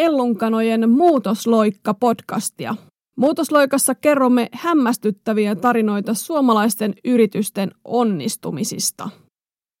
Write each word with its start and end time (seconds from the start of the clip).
Ellunkanojen 0.00 0.90
Muutosloikka-podcastia. 0.90 2.74
Muutosloikassa 3.16 3.94
kerromme 3.94 4.48
hämmästyttäviä 4.52 5.54
tarinoita 5.54 6.14
suomalaisten 6.14 6.94
yritysten 7.04 7.70
onnistumisista. 7.84 9.08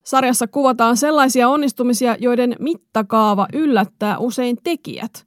Sarjassa 0.04 0.46
kuvataan 0.46 0.96
sellaisia 0.96 1.48
onnistumisia, 1.48 2.16
joiden 2.18 2.56
mittakaava 2.58 3.46
yllättää 3.52 4.18
usein 4.18 4.56
tekijät. 4.62 5.26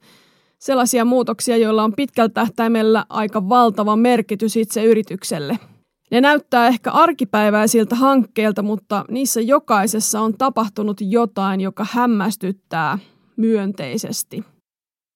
Sellaisia 0.58 1.04
muutoksia, 1.04 1.56
joilla 1.56 1.84
on 1.84 1.92
pitkällä 1.92 2.28
tähtäimellä 2.28 3.04
aika 3.08 3.48
valtava 3.48 3.96
merkitys 3.96 4.56
itse 4.56 4.84
yritykselle– 4.84 5.58
ne 6.10 6.20
näyttää 6.20 6.68
ehkä 6.68 6.90
arkipäiväisiltä 6.90 7.94
hankkeilta, 7.94 8.62
mutta 8.62 9.04
niissä 9.10 9.40
jokaisessa 9.40 10.20
on 10.20 10.34
tapahtunut 10.38 11.00
jotain, 11.00 11.60
joka 11.60 11.86
hämmästyttää 11.90 12.98
myönteisesti. 13.36 14.53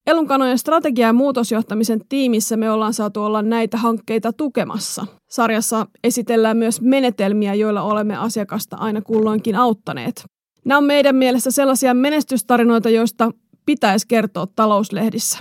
Elunkanojen 0.08 0.58
strategia- 0.58 1.06
ja 1.06 1.12
muutosjohtamisen 1.12 2.00
tiimissä 2.08 2.56
me 2.56 2.70
ollaan 2.70 2.94
saatu 2.94 3.24
olla 3.24 3.42
näitä 3.42 3.76
hankkeita 3.76 4.32
tukemassa. 4.32 5.06
Sarjassa 5.30 5.86
esitellään 6.04 6.56
myös 6.56 6.80
menetelmiä, 6.80 7.54
joilla 7.54 7.82
olemme 7.82 8.16
asiakasta 8.16 8.76
aina 8.76 9.02
kulloinkin 9.02 9.56
auttaneet. 9.56 10.24
Nämä 10.64 10.78
on 10.78 10.84
meidän 10.84 11.16
mielestä 11.16 11.50
sellaisia 11.50 11.94
menestystarinoita, 11.94 12.90
joista 12.90 13.30
pitäisi 13.66 14.06
kertoa 14.08 14.46
talouslehdissä. 14.56 15.38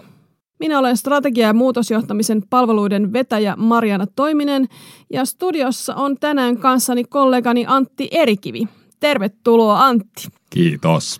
Minä 0.59 0.79
olen 0.79 0.97
strategia- 0.97 1.47
ja 1.47 1.53
muutosjohtamisen 1.53 2.41
palveluiden 2.49 3.13
vetäjä 3.13 3.55
Mariana 3.57 4.05
Toiminen 4.15 4.67
ja 5.13 5.25
studiossa 5.25 5.95
on 5.95 6.17
tänään 6.19 6.57
kanssani 6.57 7.03
kollegani 7.03 7.65
Antti 7.67 8.07
Erikivi. 8.11 8.67
Tervetuloa 8.99 9.85
Antti. 9.85 10.27
Kiitos. 10.49 11.17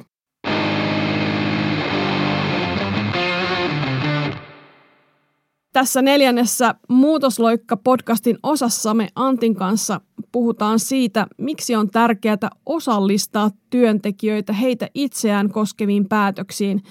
Tässä 5.78 6.02
neljännessä 6.02 6.76
Muutosloikka-podcastin 6.88 8.38
osassa 8.44 8.94
me 8.94 9.08
Antin 9.16 9.56
kanssa 9.56 10.02
puhutaan 10.32 10.80
siitä, 10.80 11.28
miksi 11.38 11.76
on 11.76 11.90
tärkeää 11.90 12.50
osallistaa 12.66 13.52
työntekijöitä 13.70 14.54
heitä 14.54 14.88
itseään 14.94 15.50
koskeviin 15.50 16.10
päätöksiin– 16.10 16.84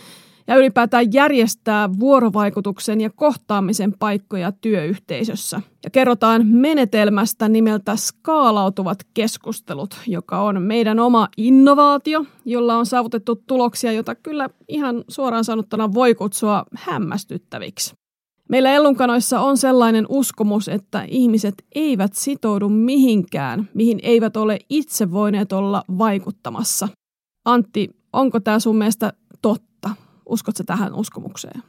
ja 0.47 0.57
ylipäätään 0.57 1.13
järjestää 1.13 1.91
vuorovaikutuksen 1.99 3.01
ja 3.01 3.11
kohtaamisen 3.11 3.95
paikkoja 3.99 4.53
työyhteisössä. 4.53 5.61
Ja 5.85 5.91
kerrotaan 5.91 6.47
menetelmästä 6.47 7.49
nimeltä 7.49 7.97
skaalautuvat 7.97 8.99
keskustelut, 9.15 9.97
joka 10.07 10.41
on 10.41 10.63
meidän 10.63 11.01
oma 11.01 11.29
innovaatio, 11.37 12.25
jolla 12.45 12.77
on 12.77 12.87
saavutettu 12.87 13.37
tuloksia, 13.47 13.93
jota 13.93 14.15
kyllä 14.15 14.51
ihan 14.69 15.05
suoraan 15.09 15.45
sanottuna 15.45 15.95
voi 15.95 16.15
kutsua 16.15 16.65
hämmästyttäviksi. 16.75 18.06
Meillä 18.49 18.71
Ellunkanoissa 18.73 19.41
on 19.41 19.59
sellainen 19.59 20.07
uskomus, 20.09 20.69
että 20.69 21.05
ihmiset 21.09 21.55
eivät 21.75 22.15
sitoudu 22.15 22.69
mihinkään, 22.69 23.69
mihin 23.75 24.01
eivät 24.03 24.37
ole 24.37 24.59
itse 24.69 25.11
voineet 25.11 25.53
olla 25.53 25.83
vaikuttamassa. 25.99 26.89
Antti, 27.45 27.91
onko 28.13 28.41
tämä 28.41 28.59
sun 28.59 28.77
mielestä 28.77 29.13
totta? 29.43 29.91
Uskotko 30.27 30.65
tähän 30.65 30.95
uskomukseen? 30.95 31.63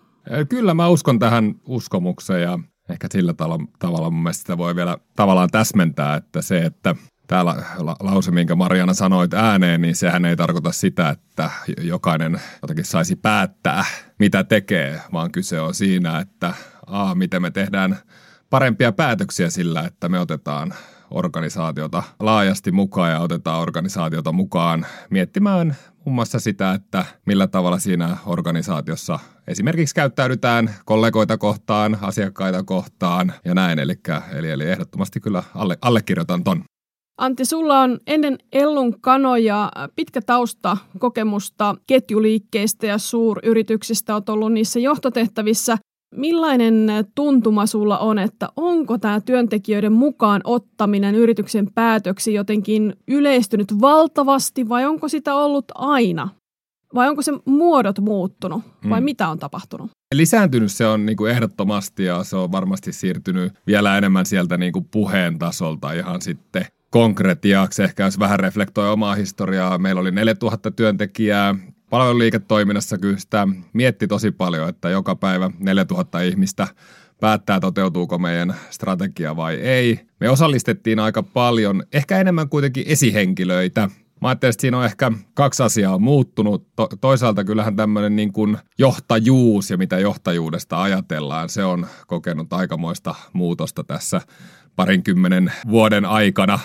Kyllä 0.50 0.74
mä 0.74 0.88
uskon 0.88 1.20
tähän 1.20 1.56
uskomukseen 1.68 2.42
ja 2.42 2.60
ehkä 2.90 3.08
sillä 3.12 3.34
tavalla 3.80 4.10
mun 4.10 4.24
mielestä 4.24 4.42
sitä 4.42 4.58
voi 4.58 4.76
vielä 4.76 4.98
tavallaan 5.16 5.50
täsmentää, 5.50 6.16
että 6.16 6.42
se, 6.42 6.60
että 6.60 6.96
täällä 7.28 7.56
lause, 8.00 8.32
minkä 8.32 8.56
Mariana 8.56 8.94
sanoit 8.94 9.34
ääneen, 9.34 9.82
niin 9.82 9.96
sehän 9.96 10.26
ei 10.26 10.36
tarkoita 10.36 10.72
sitä, 10.72 11.10
että 11.10 11.50
jokainen 11.82 12.42
jotenkin 12.62 12.86
saisi 12.86 13.16
päättää, 13.16 13.86
mitä 14.20 14.44
tekee, 14.44 15.02
vaan 15.14 15.32
kyse 15.32 15.62
on 15.62 15.74
siinä, 15.74 16.20
että 16.20 16.54
a, 16.88 17.16
miten 17.16 17.42
me 17.42 17.52
tehdään 17.52 17.98
parempia 18.50 18.92
päätöksiä 18.92 19.50
sillä, 19.50 19.86
että 19.86 20.10
me 20.10 20.20
otetaan 20.20 20.74
organisaatiota 21.12 22.04
laajasti 22.20 22.72
mukaan 22.72 23.12
ja 23.12 23.20
otetaan 23.20 23.62
organisaatiota 23.62 24.32
mukaan 24.32 24.86
miettimään 25.10 25.76
muun 26.06 26.16
muassa 26.16 26.40
sitä, 26.40 26.74
että 26.74 27.06
millä 27.26 27.48
tavalla 27.48 27.80
siinä 27.80 28.18
organisaatiossa 28.26 29.20
esimerkiksi 29.48 29.96
käyttäydytään 29.96 30.70
kollegoita 30.86 31.38
kohtaan, 31.38 31.98
asiakkaita 32.02 32.64
kohtaan 32.64 33.34
ja 33.46 33.54
näin. 33.54 33.80
Eli, 33.80 33.94
eli, 34.32 34.52
eli 34.52 34.70
ehdottomasti 34.70 35.20
kyllä 35.20 35.44
alle, 35.56 35.78
allekirjoitan 35.82 36.44
ton. 36.44 36.64
Antti, 37.18 37.46
sulla 37.46 37.82
on 37.82 38.00
ennen 38.08 38.38
Ellun 38.54 39.02
kanoja 39.02 39.72
pitkä 39.96 40.22
tausta 40.22 40.78
kokemusta 41.00 41.76
ketjuliikkeistä 41.88 42.88
ja 42.88 42.98
suuryrityksistä. 42.98 44.14
Olet 44.14 44.30
ollut 44.30 44.54
niissä 44.54 44.80
johtotehtävissä. 44.80 45.78
Millainen 46.16 46.88
tuntuma 47.16 47.66
sulla 47.66 47.98
on, 47.98 48.20
että 48.20 48.50
onko 48.56 48.98
tämä 48.98 49.22
työntekijöiden 49.22 49.94
mukaan 49.94 50.42
ottaminen 50.44 51.16
yrityksen 51.16 51.68
päätöksi 51.76 52.34
jotenkin 52.34 52.96
yleistynyt 53.08 53.82
valtavasti 53.82 54.70
vai 54.70 54.86
onko 54.86 55.08
sitä 55.08 55.36
ollut 55.36 55.66
aina? 55.76 56.30
Vai 56.96 57.10
onko 57.10 57.22
se 57.22 57.32
muodot 57.46 58.00
muuttunut 58.00 58.62
vai 58.90 59.00
hmm. 59.00 59.06
mitä 59.06 59.30
on 59.30 59.40
tapahtunut? 59.40 59.92
Lisääntynyt 60.16 60.72
se 60.72 60.88
on 60.88 61.06
niin 61.06 61.18
kuin 61.18 61.32
ehdottomasti 61.32 62.04
ja 62.04 62.24
se 62.24 62.36
on 62.36 62.52
varmasti 62.52 62.94
siirtynyt 62.94 63.54
vielä 63.68 63.98
enemmän 63.98 64.26
sieltä 64.26 64.58
niin 64.58 64.74
kuin 64.74 64.86
puheen 64.92 65.40
tasolta 65.40 65.94
ihan 65.94 66.22
sitten 66.22 66.66
konkretiaksi. 66.90 67.84
Ehkä 67.84 68.04
jos 68.04 68.20
vähän 68.20 68.40
reflektoi 68.40 68.90
omaa 68.90 69.16
historiaa, 69.16 69.78
meillä 69.78 70.02
oli 70.02 70.12
4000 70.12 70.72
työntekijää, 70.72 71.56
palveluliiketoiminnassa 71.90 72.98
kyllä 72.98 73.18
sitä 73.18 73.48
mietti 73.74 74.08
tosi 74.08 74.32
paljon, 74.32 74.70
että 74.70 74.90
joka 74.90 75.16
päivä 75.16 75.52
4000 75.60 76.22
ihmistä 76.22 76.68
päättää, 77.20 77.60
toteutuuko 77.60 78.18
meidän 78.18 78.56
strategia 78.70 79.36
vai 79.36 79.56
ei. 79.56 80.00
Me 80.20 80.30
osallistettiin 80.30 81.00
aika 81.00 81.24
paljon, 81.24 81.84
ehkä 81.94 82.20
enemmän 82.20 82.50
kuitenkin 82.50 82.84
esihenkilöitä. 82.88 83.90
Mä 84.22 84.28
ajattelin, 84.28 84.50
että 84.50 84.62
siinä 84.62 84.78
on 84.78 84.86
ehkä 84.86 85.12
kaksi 85.34 85.64
asiaa 85.64 86.00
muuttunut. 86.00 86.68
To- 86.76 86.90
toisaalta 87.02 87.44
kyllähän 87.44 87.76
tämmöinen 87.76 88.16
niin 88.16 88.34
kuin 88.34 88.58
johtajuus 88.78 89.70
ja 89.70 89.78
mitä 89.78 90.00
johtajuudesta 90.00 90.82
ajatellaan, 90.82 91.50
se 91.50 91.64
on 91.64 91.88
kokenut 92.08 92.54
aikamoista 92.54 93.16
muutosta 93.34 93.84
tässä 93.84 94.22
parinkymmenen 94.76 95.52
vuoden 95.70 96.06
aikana 96.06 96.60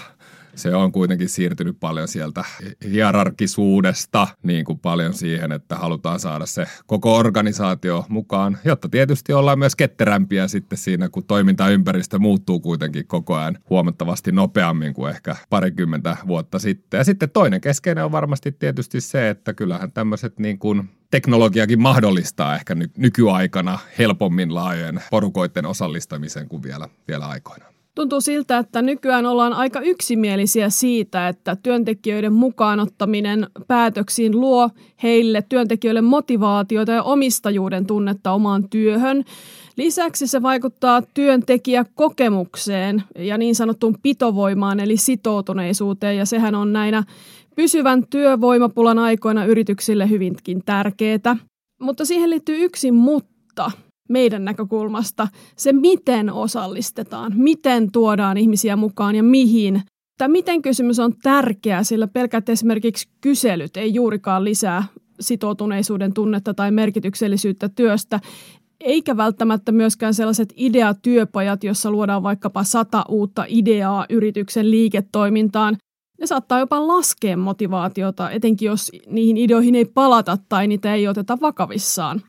se 0.55 0.75
on 0.75 0.93
kuitenkin 0.93 1.29
siirtynyt 1.29 1.77
paljon 1.81 2.09
sieltä 2.09 2.45
hierarkisuudesta 2.91 4.29
niin 4.43 4.65
kuin 4.65 4.79
paljon 4.79 5.15
siihen, 5.15 5.53
että 5.53 5.77
halutaan 5.77 6.21
saada 6.21 6.47
se 6.47 6.67
koko 6.87 7.17
organisaatio 7.17 8.05
mukaan, 8.09 8.59
jotta 8.65 8.89
tietysti 8.89 9.33
ollaan 9.33 9.59
myös 9.59 9.77
ketterämpiä 9.77 10.49
sitten 10.49 10.79
siinä, 10.79 11.09
kun 11.09 11.25
toimintaympäristö 11.25 12.19
muuttuu 12.19 12.61
kuitenkin 12.61 13.07
koko 13.07 13.35
ajan 13.35 13.59
huomattavasti 13.71 14.33
nopeammin 14.33 14.95
kuin 14.95 15.11
ehkä 15.11 15.37
parikymmentä 15.51 16.17
vuotta 16.27 16.59
sitten. 16.59 16.99
Ja 16.99 17.05
sitten 17.05 17.31
toinen 17.31 17.61
keskeinen 17.61 18.05
on 18.05 18.13
varmasti 18.13 18.53
tietysti 18.53 19.01
se, 19.01 19.29
että 19.31 19.55
kyllähän 19.55 19.93
tämmöiset 19.93 20.39
niin 20.39 20.59
kuin 20.59 20.91
teknologiakin 21.11 21.81
mahdollistaa 21.81 22.55
ehkä 22.55 22.77
nykyaikana 22.97 23.79
helpommin 23.99 24.55
laajojen 24.55 25.03
porukoiden 25.11 25.67
osallistamisen 25.67 26.49
kuin 26.49 26.63
vielä, 26.63 26.89
vielä 27.09 27.27
aikoina. 27.27 27.65
Tuntuu 27.95 28.21
siltä, 28.21 28.59
että 28.59 28.83
nykyään 28.83 29.27
ollaan 29.27 29.53
aika 29.53 29.81
yksimielisiä 29.81 30.71
siitä, 30.71 31.29
että 31.29 31.57
työntekijöiden 31.63 32.33
mukaanottaminen 32.33 33.47
päätöksiin 33.69 34.41
luo 34.41 34.71
heille 35.03 35.45
työntekijöille 35.49 36.01
motivaatiota 36.01 36.93
ja 36.93 37.03
omistajuuden 37.03 37.87
tunnetta 37.87 38.33
omaan 38.33 38.69
työhön. 38.69 39.25
Lisäksi 39.77 40.27
se 40.27 40.43
vaikuttaa 40.43 41.03
työntekijäkokemukseen 41.15 43.03
ja 43.19 43.39
niin 43.39 43.55
sanottuun 43.55 43.97
pitovoimaan 44.03 44.81
eli 44.81 44.97
sitoutuneisuuteen 44.97 46.17
ja 46.17 46.27
sehän 46.27 46.55
on 46.55 46.73
näinä 46.73 47.05
pysyvän 47.57 48.07
työvoimapulan 48.11 48.99
aikoina 48.99 49.45
yrityksille 49.45 50.11
hyvinkin 50.11 50.63
tärkeää. 50.65 51.37
Mutta 51.81 52.05
siihen 52.05 52.31
liittyy 52.31 52.65
yksi 52.65 52.93
mutta– 52.93 53.71
meidän 54.13 54.45
näkökulmasta 54.45 55.29
se, 55.57 55.73
miten 55.73 56.33
osallistetaan, 56.33 57.33
miten 57.37 57.93
tuodaan 57.93 58.37
ihmisiä 58.37 58.77
mukaan 58.77 59.15
ja 59.15 59.23
mihin. 59.23 59.83
Tämä 60.19 60.33
miten 60.33 60.63
kysymys 60.63 60.99
on 60.99 61.13
tärkeä, 61.23 61.83
sillä 61.83 62.09
pelkät 62.09 62.49
esimerkiksi 62.49 63.09
kyselyt 63.21 63.77
ei 63.77 63.95
juurikaan 63.95 64.45
lisää 64.45 64.85
sitoutuneisuuden 65.21 66.13
tunnetta 66.13 66.55
tai 66.55 66.71
merkityksellisyyttä 66.71 67.69
työstä, 67.69 68.21
eikä 68.81 69.17
välttämättä 69.17 69.73
myöskään 69.73 70.15
sellaiset 70.15 70.53
ideatyöpajat, 70.57 71.65
jossa 71.65 71.91
luodaan 71.91 72.23
vaikkapa 72.23 72.65
sata 72.65 73.05
uutta 73.09 73.45
ideaa 73.49 74.07
yrityksen 74.11 74.71
liiketoimintaan. 74.71 75.77
Ne 76.21 76.27
saattaa 76.27 76.59
jopa 76.59 76.87
laskea 76.87 77.37
motivaatiota, 77.37 78.31
etenkin 78.31 78.67
jos 78.67 78.91
niihin 79.07 79.37
ideoihin 79.37 79.75
ei 79.75 79.85
palata 79.85 80.39
tai 80.49 80.67
niitä 80.67 80.95
ei 80.95 81.09
oteta 81.09 81.39
vakavissaan 81.41 82.23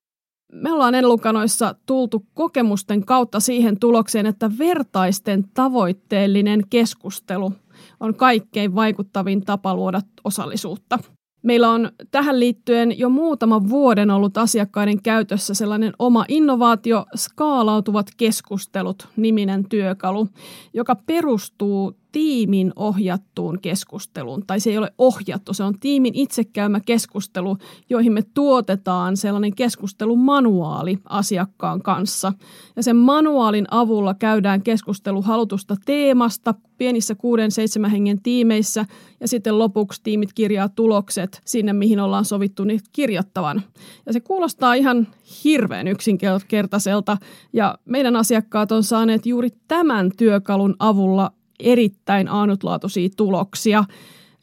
me 0.53 0.71
ollaan 0.71 0.95
ennlukanoissa 0.95 1.75
tultu 1.85 2.25
kokemusten 2.33 3.05
kautta 3.05 3.39
siihen 3.39 3.79
tulokseen, 3.79 4.25
että 4.25 4.51
vertaisten 4.57 5.45
tavoitteellinen 5.53 6.61
keskustelu 6.69 7.53
on 7.99 8.15
kaikkein 8.15 8.75
vaikuttavin 8.75 9.45
tapa 9.45 9.75
luoda 9.75 10.01
osallisuutta. 10.23 10.99
Meillä 11.43 11.69
on 11.69 11.91
tähän 12.11 12.39
liittyen 12.39 12.99
jo 12.99 13.09
muutaman 13.09 13.69
vuoden 13.69 14.09
ollut 14.09 14.37
asiakkaiden 14.37 15.01
käytössä 15.01 15.53
sellainen 15.53 15.93
oma 15.99 16.25
innovaatio, 16.27 17.05
skaalautuvat 17.15 18.07
keskustelut, 18.17 19.07
niminen 19.15 19.69
työkalu, 19.69 20.27
joka 20.73 20.95
perustuu 20.95 22.02
tiimin 22.13 22.73
ohjattuun 22.75 23.59
keskusteluun. 23.61 24.43
Tai 24.47 24.59
se 24.59 24.69
ei 24.69 24.77
ole 24.77 24.93
ohjattu, 24.97 25.53
se 25.53 25.63
on 25.63 25.79
tiimin 25.79 26.15
itsekäymä 26.15 26.79
keskustelu, 26.79 27.57
joihin 27.89 28.13
me 28.13 28.21
tuotetaan 28.33 29.17
sellainen 29.17 29.55
keskustelumanuaali 29.55 30.99
asiakkaan 31.09 31.81
kanssa. 31.81 32.33
Ja 32.75 32.83
sen 32.83 32.95
manuaalin 32.95 33.67
avulla 33.71 34.13
käydään 34.13 34.61
keskustelu 34.61 35.21
halutusta 35.21 35.75
teemasta 35.85 36.53
pienissä 36.77 37.15
kuuden, 37.15 37.51
seitsemän 37.51 37.91
hengen 37.91 38.21
tiimeissä 38.21 38.85
ja 39.19 39.27
sitten 39.27 39.59
lopuksi 39.59 40.01
tiimit 40.03 40.33
kirjaa 40.33 40.69
tulokset 40.69 41.41
sinne, 41.45 41.73
mihin 41.73 41.99
ollaan 41.99 42.25
sovittu 42.25 42.63
niitä 42.63 42.89
kirjoittavan. 42.91 43.61
Ja 44.05 44.13
se 44.13 44.19
kuulostaa 44.19 44.73
ihan 44.73 45.07
hirveän 45.43 45.87
yksinkertaiselta 45.87 47.17
ja 47.53 47.77
meidän 47.85 48.15
asiakkaat 48.15 48.71
on 48.71 48.83
saaneet 48.83 49.25
juuri 49.25 49.49
tämän 49.67 50.11
työkalun 50.17 50.75
avulla 50.79 51.31
erittäin 51.59 52.27
ainutlaatuisia 52.27 53.09
tuloksia. 53.17 53.83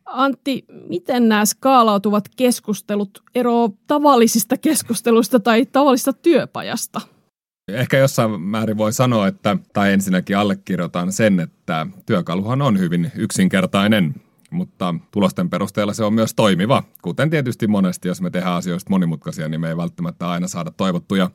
Antti, 0.04 0.64
miten 0.88 1.28
nämä 1.28 1.44
skaalautuvat 1.44 2.24
keskustelut 2.36 3.22
eroavat 3.34 3.74
tavallisista 3.86 4.56
keskusteluista 4.56 5.40
tai 5.40 5.66
tavallisesta 5.66 6.12
työpajasta? 6.12 7.00
Ehkä 7.68 7.98
jossain 7.98 8.40
määrin 8.40 8.78
voi 8.78 8.92
sanoa, 8.92 9.26
että, 9.26 9.56
tai 9.72 9.92
ensinnäkin 9.92 10.38
allekirjoitan 10.38 11.12
sen, 11.12 11.40
että 11.40 11.86
työkaluhan 12.06 12.62
on 12.62 12.78
hyvin 12.78 13.12
yksinkertainen, 13.16 14.14
mutta 14.50 14.94
tulosten 15.10 15.50
perusteella 15.50 15.92
se 15.92 16.04
on 16.04 16.14
myös 16.14 16.34
toimiva. 16.34 16.82
Kuten 17.02 17.30
tietysti 17.30 17.66
monesti, 17.66 18.08
jos 18.08 18.20
me 18.20 18.30
tehdään 18.30 18.56
asioista 18.56 18.90
monimutkaisia, 18.90 19.48
niin 19.48 19.60
me 19.60 19.68
ei 19.68 19.76
välttämättä 19.76 20.28
aina 20.28 20.48
saada 20.48 20.70
toivottuja 20.70 21.30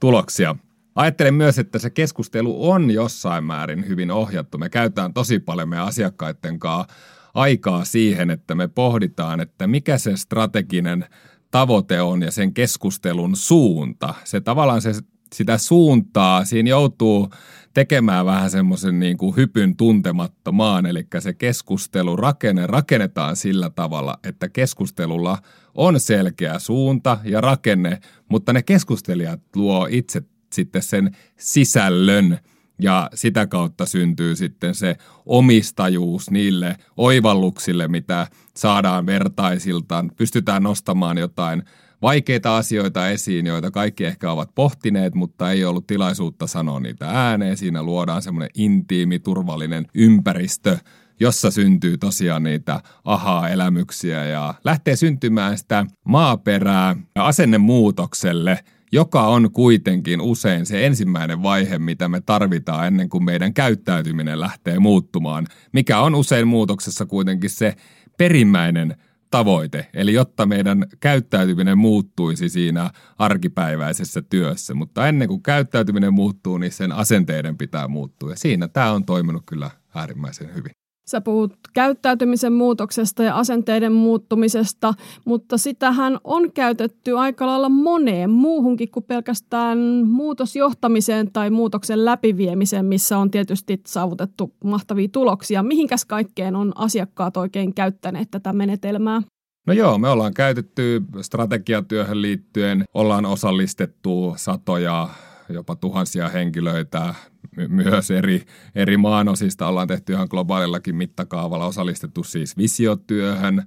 tuloksia. 0.00 0.56
Ajattelen 0.94 1.34
myös, 1.34 1.58
että 1.58 1.78
se 1.78 1.90
keskustelu 1.90 2.70
on 2.70 2.90
jossain 2.90 3.44
määrin 3.44 3.88
hyvin 3.88 4.10
ohjattu. 4.10 4.58
Me 4.58 4.68
käytetään 4.68 5.14
tosi 5.14 5.38
paljon 5.38 5.68
meidän 5.68 5.86
asiakkaiden 5.86 6.58
kanssa 6.58 6.94
aikaa 7.34 7.84
siihen, 7.84 8.30
että 8.30 8.54
me 8.54 8.68
pohditaan, 8.68 9.40
että 9.40 9.66
mikä 9.66 9.98
se 9.98 10.16
strateginen 10.16 11.06
tavoite 11.50 12.00
on 12.00 12.22
ja 12.22 12.30
sen 12.30 12.54
keskustelun 12.54 13.36
suunta. 13.36 14.14
Se 14.24 14.40
tavallaan 14.40 14.82
se, 14.82 14.92
sitä 15.34 15.58
suuntaa, 15.58 16.44
siinä 16.44 16.70
joutuu 16.70 17.30
tekemään 17.74 18.26
vähän 18.26 18.50
semmoisen 18.50 19.00
niin 19.00 19.16
kuin 19.16 19.36
hypyn 19.36 19.76
tuntemattomaan, 19.76 20.86
eli 20.86 21.06
se 21.18 21.32
keskustelu 21.32 22.16
rakenne 22.16 22.66
rakennetaan 22.66 23.36
sillä 23.36 23.70
tavalla, 23.70 24.18
että 24.24 24.48
keskustelulla 24.48 25.38
on 25.74 26.00
selkeä 26.00 26.58
suunta 26.58 27.18
ja 27.24 27.40
rakenne, 27.40 28.00
mutta 28.28 28.52
ne 28.52 28.62
keskustelijat 28.62 29.40
luo 29.56 29.88
itse 29.90 30.22
sitten 30.54 30.82
sen 30.82 31.16
sisällön 31.36 32.38
ja 32.78 33.10
sitä 33.14 33.46
kautta 33.46 33.86
syntyy 33.86 34.36
sitten 34.36 34.74
se 34.74 34.96
omistajuus 35.26 36.30
niille 36.30 36.76
oivalluksille, 36.96 37.88
mitä 37.88 38.26
saadaan 38.56 39.06
vertaisiltaan. 39.06 40.10
Pystytään 40.16 40.62
nostamaan 40.62 41.18
jotain 41.18 41.62
vaikeita 42.02 42.56
asioita 42.56 43.08
esiin, 43.08 43.46
joita 43.46 43.70
kaikki 43.70 44.04
ehkä 44.04 44.32
ovat 44.32 44.50
pohtineet, 44.54 45.14
mutta 45.14 45.50
ei 45.50 45.64
ollut 45.64 45.86
tilaisuutta 45.86 46.46
sanoa 46.46 46.80
niitä 46.80 47.10
ääneen. 47.10 47.56
Siinä 47.56 47.82
luodaan 47.82 48.22
semmoinen 48.22 48.50
intiimi, 48.54 49.18
turvallinen 49.18 49.86
ympäristö, 49.94 50.78
jossa 51.20 51.50
syntyy 51.50 51.98
tosiaan 51.98 52.42
niitä 52.42 52.80
ahaa-elämyksiä 53.04 54.24
ja 54.24 54.54
lähtee 54.64 54.96
syntymään 54.96 55.58
sitä 55.58 55.86
maaperää 56.04 56.96
asennemuutokselle– 57.14 58.58
joka 58.94 59.26
on 59.26 59.50
kuitenkin 59.52 60.20
usein 60.20 60.66
se 60.66 60.86
ensimmäinen 60.86 61.42
vaihe, 61.42 61.78
mitä 61.78 62.08
me 62.08 62.20
tarvitaan 62.20 62.86
ennen 62.86 63.08
kuin 63.08 63.24
meidän 63.24 63.54
käyttäytyminen 63.54 64.40
lähtee 64.40 64.78
muuttumaan, 64.78 65.46
mikä 65.72 66.00
on 66.00 66.14
usein 66.14 66.48
muutoksessa 66.48 67.06
kuitenkin 67.06 67.50
se 67.50 67.74
perimmäinen 68.18 68.96
tavoite, 69.30 69.86
eli 69.94 70.12
jotta 70.14 70.46
meidän 70.46 70.86
käyttäytyminen 71.00 71.78
muuttuisi 71.78 72.48
siinä 72.48 72.90
arkipäiväisessä 73.18 74.22
työssä. 74.22 74.74
Mutta 74.74 75.08
ennen 75.08 75.28
kuin 75.28 75.42
käyttäytyminen 75.42 76.14
muuttuu, 76.14 76.58
niin 76.58 76.72
sen 76.72 76.92
asenteiden 76.92 77.58
pitää 77.58 77.88
muuttua. 77.88 78.30
Ja 78.30 78.36
siinä 78.36 78.68
tämä 78.68 78.92
on 78.92 79.04
toiminut 79.04 79.42
kyllä 79.46 79.70
äärimmäisen 79.94 80.54
hyvin. 80.54 80.83
Sä 81.06 81.20
puhut 81.20 81.52
käyttäytymisen 81.74 82.52
muutoksesta 82.52 83.22
ja 83.22 83.36
asenteiden 83.36 83.92
muuttumisesta, 83.92 84.94
mutta 85.24 85.58
sitähän 85.58 86.18
on 86.24 86.52
käytetty 86.52 87.18
aika 87.18 87.46
lailla 87.46 87.68
moneen 87.68 88.30
muuhunkin 88.30 88.90
kuin 88.90 89.04
pelkästään 89.04 89.78
muutosjohtamiseen 90.06 91.32
tai 91.32 91.50
muutoksen 91.50 92.04
läpiviemiseen, 92.04 92.84
missä 92.84 93.18
on 93.18 93.30
tietysti 93.30 93.80
saavutettu 93.86 94.52
mahtavia 94.64 95.08
tuloksia. 95.08 95.62
Mihinkäs 95.62 96.04
kaikkeen 96.04 96.56
on 96.56 96.72
asiakkaat 96.76 97.36
oikein 97.36 97.74
käyttäneet 97.74 98.30
tätä 98.30 98.52
menetelmää? 98.52 99.22
No 99.66 99.72
joo, 99.72 99.98
me 99.98 100.08
ollaan 100.08 100.34
käytetty 100.34 101.02
strategiatyöhön 101.20 102.22
liittyen, 102.22 102.84
ollaan 102.94 103.26
osallistettu 103.26 104.34
satoja 104.36 105.08
jopa 105.48 105.76
tuhansia 105.76 106.28
henkilöitä 106.28 107.14
my- 107.56 107.68
myös 107.68 108.10
eri, 108.10 108.42
eri 108.74 108.96
maanosista. 108.96 109.68
Ollaan 109.68 109.88
tehty 109.88 110.12
ihan 110.12 110.28
globaalillakin 110.30 110.96
mittakaavalla 110.96 111.66
osallistettu 111.66 112.24
siis 112.24 112.56
visiotyöhön, 112.56 113.62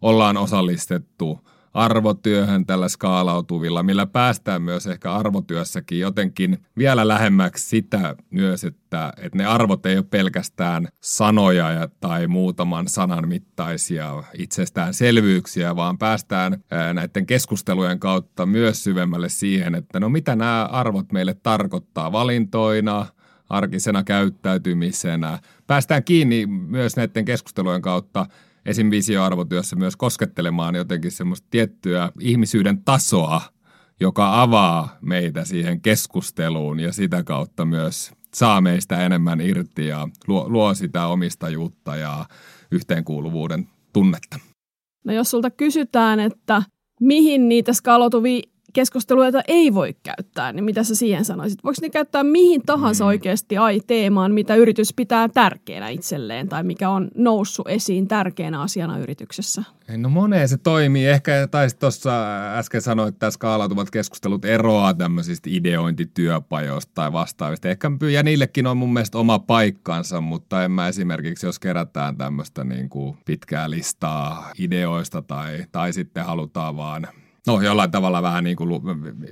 ollaan 0.00 0.36
osallistettu 0.36 1.40
arvotyöhön 1.74 2.66
tällä 2.66 2.88
skaalautuvilla, 2.88 3.82
millä 3.82 4.06
päästään 4.06 4.62
myös 4.62 4.86
ehkä 4.86 5.12
arvotyössäkin 5.12 6.00
jotenkin 6.00 6.58
vielä 6.78 7.08
lähemmäksi 7.08 7.68
sitä 7.68 8.16
myös, 8.30 8.64
että, 8.64 9.12
että 9.16 9.38
ne 9.38 9.46
arvot 9.46 9.86
ei 9.86 9.96
ole 9.96 10.04
pelkästään 10.10 10.88
sanoja 11.00 11.70
ja, 11.70 11.88
tai 12.00 12.26
muutaman 12.26 12.88
sanan 12.88 13.28
mittaisia 13.28 14.22
itsestäänselvyyksiä, 14.38 15.76
vaan 15.76 15.98
päästään 15.98 16.64
näiden 16.94 17.26
keskustelujen 17.26 18.00
kautta 18.00 18.46
myös 18.46 18.84
syvemmälle 18.84 19.28
siihen, 19.28 19.74
että 19.74 20.00
no 20.00 20.08
mitä 20.08 20.36
nämä 20.36 20.64
arvot 20.64 21.12
meille 21.12 21.34
tarkoittaa 21.34 22.12
valintoina, 22.12 23.06
arkisena 23.48 24.04
käyttäytymisenä. 24.04 25.38
Päästään 25.66 26.04
kiinni 26.04 26.46
myös 26.46 26.96
näiden 26.96 27.24
keskustelujen 27.24 27.82
kautta 27.82 28.26
esim. 28.66 28.90
visioarvotyössä 28.90 29.76
myös 29.76 29.96
koskettelemaan 29.96 30.74
jotenkin 30.74 31.10
semmoista 31.10 31.46
tiettyä 31.50 32.12
ihmisyyden 32.20 32.84
tasoa, 32.84 33.40
joka 34.00 34.42
avaa 34.42 34.98
meitä 35.00 35.44
siihen 35.44 35.80
keskusteluun 35.80 36.80
ja 36.80 36.92
sitä 36.92 37.22
kautta 37.22 37.64
myös 37.64 38.12
saa 38.34 38.60
meistä 38.60 39.06
enemmän 39.06 39.40
irti 39.40 39.86
ja 39.86 40.08
luo, 40.26 40.48
luo 40.48 40.74
sitä 40.74 41.06
omistajuutta 41.06 41.96
ja 41.96 42.26
yhteenkuuluvuuden 42.70 43.68
tunnetta. 43.92 44.38
No 45.04 45.12
jos 45.12 45.30
sulta 45.30 45.50
kysytään, 45.50 46.20
että 46.20 46.62
mihin 47.00 47.48
niitä 47.48 47.72
skaalotuvia 47.72 48.42
keskustelua, 48.78 49.26
jota 49.26 49.40
ei 49.48 49.74
voi 49.74 49.96
käyttää, 50.02 50.52
niin 50.52 50.64
mitä 50.64 50.84
sä 50.84 50.94
siihen 50.94 51.24
sanoisit? 51.24 51.64
Voiko 51.64 51.76
ne 51.82 51.90
käyttää 51.90 52.24
mihin 52.24 52.62
tahansa 52.66 53.04
mm. 53.04 53.08
oikeasti 53.08 53.56
ai 53.56 53.80
teemaan, 53.86 54.32
mitä 54.32 54.54
yritys 54.54 54.94
pitää 54.94 55.28
tärkeänä 55.28 55.88
itselleen 55.88 56.48
tai 56.48 56.62
mikä 56.62 56.90
on 56.90 57.08
noussut 57.14 57.68
esiin 57.68 58.08
tärkeänä 58.08 58.60
asiana 58.60 58.98
yrityksessä? 58.98 59.62
No 59.96 60.08
moneen 60.08 60.48
se 60.48 60.56
toimii. 60.56 61.06
Ehkä 61.06 61.48
taisi 61.50 61.78
tuossa 61.78 62.10
äsken 62.58 62.82
sanoa, 62.82 63.08
että 63.08 63.30
skaalautuvat 63.30 63.90
keskustelut 63.90 64.44
eroaa 64.44 64.94
tämmöisistä 64.94 65.50
ideointityöpajoista 65.52 66.92
tai 66.94 67.12
vastaavista. 67.12 67.68
Ehkä 67.68 67.90
ja 68.12 68.22
niillekin 68.22 68.66
on 68.66 68.76
mun 68.76 68.92
mielestä 68.92 69.18
oma 69.18 69.38
paikkansa, 69.38 70.20
mutta 70.20 70.64
en 70.64 70.70
mä 70.70 70.88
esimerkiksi, 70.88 71.46
jos 71.46 71.58
kerätään 71.58 72.16
tämmöistä 72.16 72.64
niin 72.64 72.88
kuin 72.88 73.16
pitkää 73.24 73.70
listaa 73.70 74.50
ideoista 74.58 75.22
tai, 75.22 75.64
tai 75.72 75.92
sitten 75.92 76.24
halutaan 76.24 76.76
vaan 76.76 77.08
no 77.48 77.62
jollain 77.62 77.90
tavalla 77.90 78.22
vähän 78.22 78.44
niin 78.44 78.56
kuin 78.56 78.70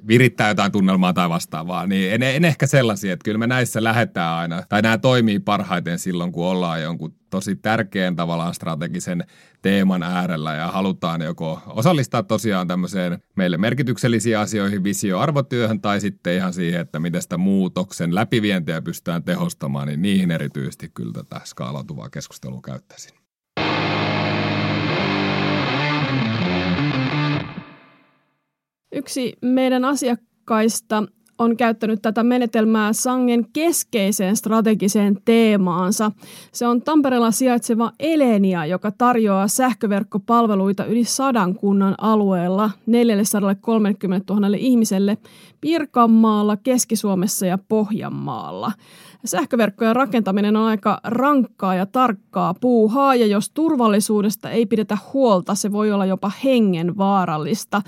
virittää 0.09 0.49
jotain 0.49 0.73
tunnelmaa 0.73 1.13
tai 1.13 1.29
vastaavaa, 1.29 1.87
niin 1.87 2.13
en, 2.13 2.23
en 2.23 2.45
ehkä 2.45 2.67
sellaisia, 2.67 3.13
että 3.13 3.25
kyllä 3.25 3.39
me 3.39 3.47
näissä 3.47 3.85
lähdetään 3.85 4.35
aina, 4.35 4.63
tai 4.69 4.83
nämä 4.83 4.99
toimii 4.99 5.39
parhaiten 5.39 5.99
silloin, 5.99 6.33
kun 6.33 6.47
ollaan 6.47 6.83
jonkun 6.83 7.15
tosi 7.31 7.57
tärkeän 7.57 8.17
tavallaan 8.17 8.55
strategisen 8.55 9.25
teeman 9.63 10.03
äärellä 10.03 10.55
ja 10.55 10.67
halutaan 10.67 11.23
joko 11.23 11.63
osallistaa 11.67 12.23
tosiaan 12.23 12.69
tämmöiseen 12.69 13.19
meille 13.37 13.59
merkityksellisiin 13.59 14.39
asioihin, 14.39 14.85
visioarvotyöhön 14.85 15.81
tai 15.81 16.01
sitten 16.01 16.35
ihan 16.35 16.53
siihen, 16.53 16.81
että 16.81 16.99
miten 16.99 17.23
sitä 17.23 17.39
muutoksen 17.39 18.15
läpivientiä 18.15 18.83
pystytään 18.83 19.25
tehostamaan, 19.25 19.89
niin 19.89 20.03
niihin 20.03 20.31
erityisesti 20.31 20.91
kyllä 20.95 21.13
tätä 21.13 21.41
skaalautuvaa 21.45 22.11
keskustelua 22.11 22.61
käyttäisin. 22.65 23.26
Yksi 28.93 29.33
meidän 29.43 29.85
asiakkaista 29.85 31.03
on 31.39 31.57
käyttänyt 31.57 32.03
tätä 32.03 32.23
menetelmää 32.23 32.93
sangen 32.93 33.47
keskeiseen 33.53 34.37
strategiseen 34.37 35.19
teemaansa. 35.25 36.13
Se 36.53 36.67
on 36.67 36.83
Tampereella 36.83 37.31
sijaitseva 37.31 37.93
Elenia, 38.01 38.67
joka 38.67 38.91
tarjoaa 38.91 39.49
sähköverkkopalveluita 39.49 40.85
yli 40.85 41.05
sadan 41.05 41.55
kunnan 41.55 41.95
alueella 41.99 42.71
430 42.87 44.35
000 44.35 44.57
ihmiselle 44.59 45.19
Pirkanmaalla, 45.61 46.57
Keski-Suomessa 46.57 47.47
ja 47.47 47.59
Pohjanmaalla. 47.69 48.73
Sähköverkkojen 49.25 49.97
rakentaminen 49.97 50.57
on 50.57 50.67
aika 50.67 51.01
rankkaa 51.05 51.75
ja 51.75 51.87
tarkkaa 51.87 52.55
puuhaa, 52.55 53.15
ja 53.15 53.27
jos 53.27 53.51
turvallisuudesta 53.51 54.51
ei 54.51 54.67
pidetä 54.67 54.99
huolta, 55.13 55.55
se 55.55 55.73
voi 55.73 55.93
olla 55.93 56.07
jopa 56.07 56.33
hengenvaarallista. 56.45 57.83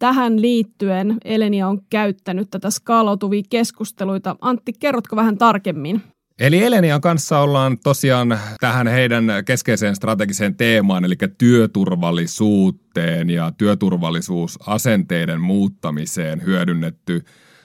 Tähän 0.00 0.42
liittyen 0.42 1.16
Elenia 1.24 1.68
on 1.68 1.80
käyttänyt 1.90 2.50
tätä 2.50 2.70
skaalautuvia 2.70 3.42
keskusteluita. 3.50 4.36
Antti, 4.40 4.72
kerrotko 4.72 5.16
vähän 5.16 5.38
tarkemmin? 5.38 6.02
Eli 6.38 6.62
Elenian 6.62 7.00
kanssa 7.00 7.40
ollaan 7.40 7.78
tosiaan 7.84 8.38
tähän 8.60 8.86
heidän 8.86 9.24
keskeiseen 9.46 9.96
strategiseen 9.96 10.54
teemaan, 10.54 11.04
eli 11.04 11.14
työturvallisuuteen 11.38 13.30
ja 13.30 13.52
työturvallisuusasenteiden 13.58 15.40
muuttamiseen 15.40 16.44
hyödynnetty 16.44 17.24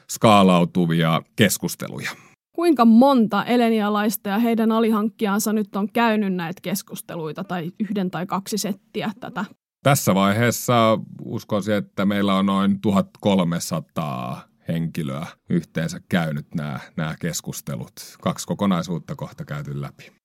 skaalautuvia 0.10 1.22
keskusteluja. 1.36 2.12
Kuinka 2.56 2.86
monta 2.86 3.46
elenialaista 3.46 4.30
ja 4.30 4.40
heidän 4.40 4.72
alihankkijansa 4.72 5.54
nyt 5.54 5.76
on 5.76 5.92
käynyt 5.94 6.34
näitä 6.34 6.60
keskusteluita 6.62 7.44
tai 7.44 7.72
yhden 7.80 8.12
tai 8.12 8.26
kaksi 8.26 8.58
settiä 8.58 9.12
tätä? 9.20 9.46
Tässä 9.86 10.16
vaiheessa 10.16 11.00
uskoisin, 11.22 11.74
että 11.74 12.06
meillä 12.06 12.36
on 12.36 12.46
noin 12.46 12.82
1300 12.82 14.48
henkilöä 14.68 15.28
yhteensä 15.50 16.00
käynyt 16.10 16.56
nämä, 16.56 16.80
nämä 16.98 17.16
keskustelut. 17.20 17.94
Kaksi 18.22 18.48
kokonaisuutta 18.48 19.16
kohta 19.16 19.46
käyty 19.46 19.82
läpi. 19.82 20.25